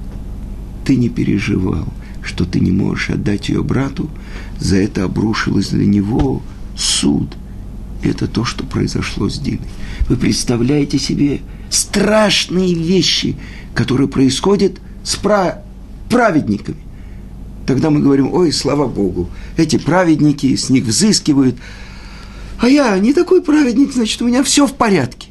ты 0.85 0.97
не 0.97 1.09
переживал, 1.09 1.87
что 2.23 2.45
ты 2.45 2.61
не 2.61 2.73
можешь 2.73 3.11
отдать 3.11 3.49
ее 3.49 3.63
брату, 3.63 4.11
за 4.59 4.77
это 4.77 5.05
обрушилось 5.05 5.69
для 5.69 5.87
него 5.87 6.43
суд. 6.77 7.37
Это 8.03 8.27
то, 8.27 8.45
что 8.45 8.65
произошло 8.65 9.29
с 9.29 9.39
Диной. 9.39 9.69
Вы 10.09 10.17
представляете 10.17 10.99
себе 10.99 11.41
страшные 11.71 12.75
вещи, 12.75 13.37
которые 13.75 14.09
происходят 14.09 14.81
с 15.03 15.17
пра 15.17 15.63
праведниками. 16.09 16.79
Тогда 17.67 17.91
мы 17.91 18.01
говорим, 18.01 18.33
ой, 18.33 18.53
слава 18.53 18.87
Богу, 18.87 19.29
эти 19.57 19.77
праведники, 19.77 20.57
с 20.57 20.71
них 20.71 20.85
взыскивают, 20.85 21.57
а 22.61 22.69
я 22.69 22.99
не 22.99 23.13
такой 23.13 23.43
праведник, 23.43 23.93
значит, 23.93 24.21
у 24.23 24.27
меня 24.27 24.43
все 24.43 24.67
в 24.67 24.75
порядке. 24.75 25.29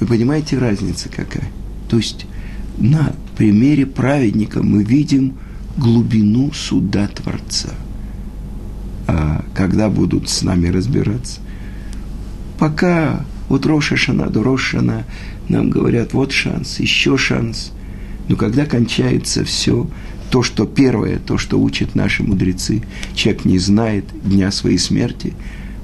Вы 0.00 0.06
понимаете, 0.06 0.58
разница 0.58 1.08
какая? 1.08 1.48
То 1.88 1.98
есть 1.98 2.26
на 2.78 3.14
примере 3.36 3.86
праведника 3.86 4.62
мы 4.62 4.82
видим 4.82 5.36
глубину 5.76 6.52
суда 6.52 7.08
Творца. 7.08 7.70
А 9.06 9.44
когда 9.54 9.88
будут 9.88 10.28
с 10.28 10.42
нами 10.42 10.68
разбираться? 10.68 11.40
Пока 12.58 13.24
от 13.48 13.66
Рошашана 13.66 14.28
до 14.28 14.42
Рошана 14.42 15.04
нам 15.48 15.70
говорят, 15.70 16.12
вот 16.12 16.32
шанс, 16.32 16.80
еще 16.80 17.16
шанс. 17.16 17.72
Но 18.28 18.36
когда 18.36 18.66
кончается 18.66 19.44
все, 19.44 19.86
то, 20.30 20.42
что 20.42 20.66
первое, 20.66 21.18
то, 21.18 21.38
что 21.38 21.60
учат 21.60 21.94
наши 21.94 22.22
мудрецы, 22.24 22.82
человек 23.14 23.44
не 23.44 23.58
знает 23.58 24.04
дня 24.24 24.50
своей 24.50 24.78
смерти, 24.78 25.34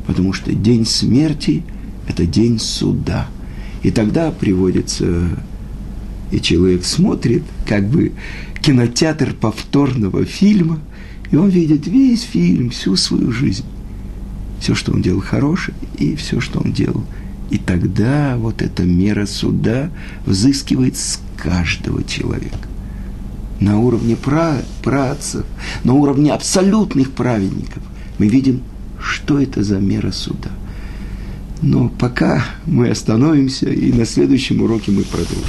потому 0.07 0.33
что 0.33 0.53
день 0.53 0.85
смерти– 0.85 1.63
это 2.09 2.27
день 2.27 2.59
суда. 2.59 3.29
И 3.85 3.93
тогда 3.93 4.33
приводится, 4.33 5.29
и 6.33 6.41
человек 6.41 6.85
смотрит, 6.85 7.45
как 7.69 7.89
бы 7.89 8.13
кинотеатр 8.61 9.35
повторного 9.35 10.25
фильма, 10.25 10.81
и 11.31 11.37
он 11.37 11.49
видит 11.49 11.87
весь 11.87 12.23
фильм, 12.23 12.71
всю 12.71 12.97
свою 12.97 13.31
жизнь. 13.31 13.65
Все, 14.61 14.75
что 14.75 14.93
он 14.93 15.03
делал 15.03 15.21
хорошее, 15.21 15.77
и 15.99 16.17
все, 16.17 16.41
что 16.41 16.59
он 16.59 16.73
делал– 16.73 17.05
и 17.53 17.59
тогда 17.59 18.37
вот 18.39 18.63
эта 18.63 18.83
мера 18.83 19.27
суда 19.27 19.91
взыскивает 20.25 20.97
с 20.97 21.21
каждого 21.37 22.03
человека. 22.03 22.67
На 23.61 23.79
уровне 23.79 24.17
пра 24.17 24.63
працев, 24.83 25.45
на 25.85 25.93
уровне 25.93 26.33
абсолютных 26.33 27.11
праведников 27.11 27.83
мы 28.19 28.29
видим, 28.29 28.63
что 28.99 29.39
это 29.39 29.63
за 29.63 29.81
мера 29.81 30.13
суда. 30.13 30.49
Но 31.61 31.91
пока 31.91 32.43
мы 32.65 32.89
остановимся, 32.89 33.69
и 33.69 33.93
на 33.93 34.07
следующем 34.07 34.63
уроке 34.63 34.91
мы 34.91 35.03
продолжим. 35.03 35.45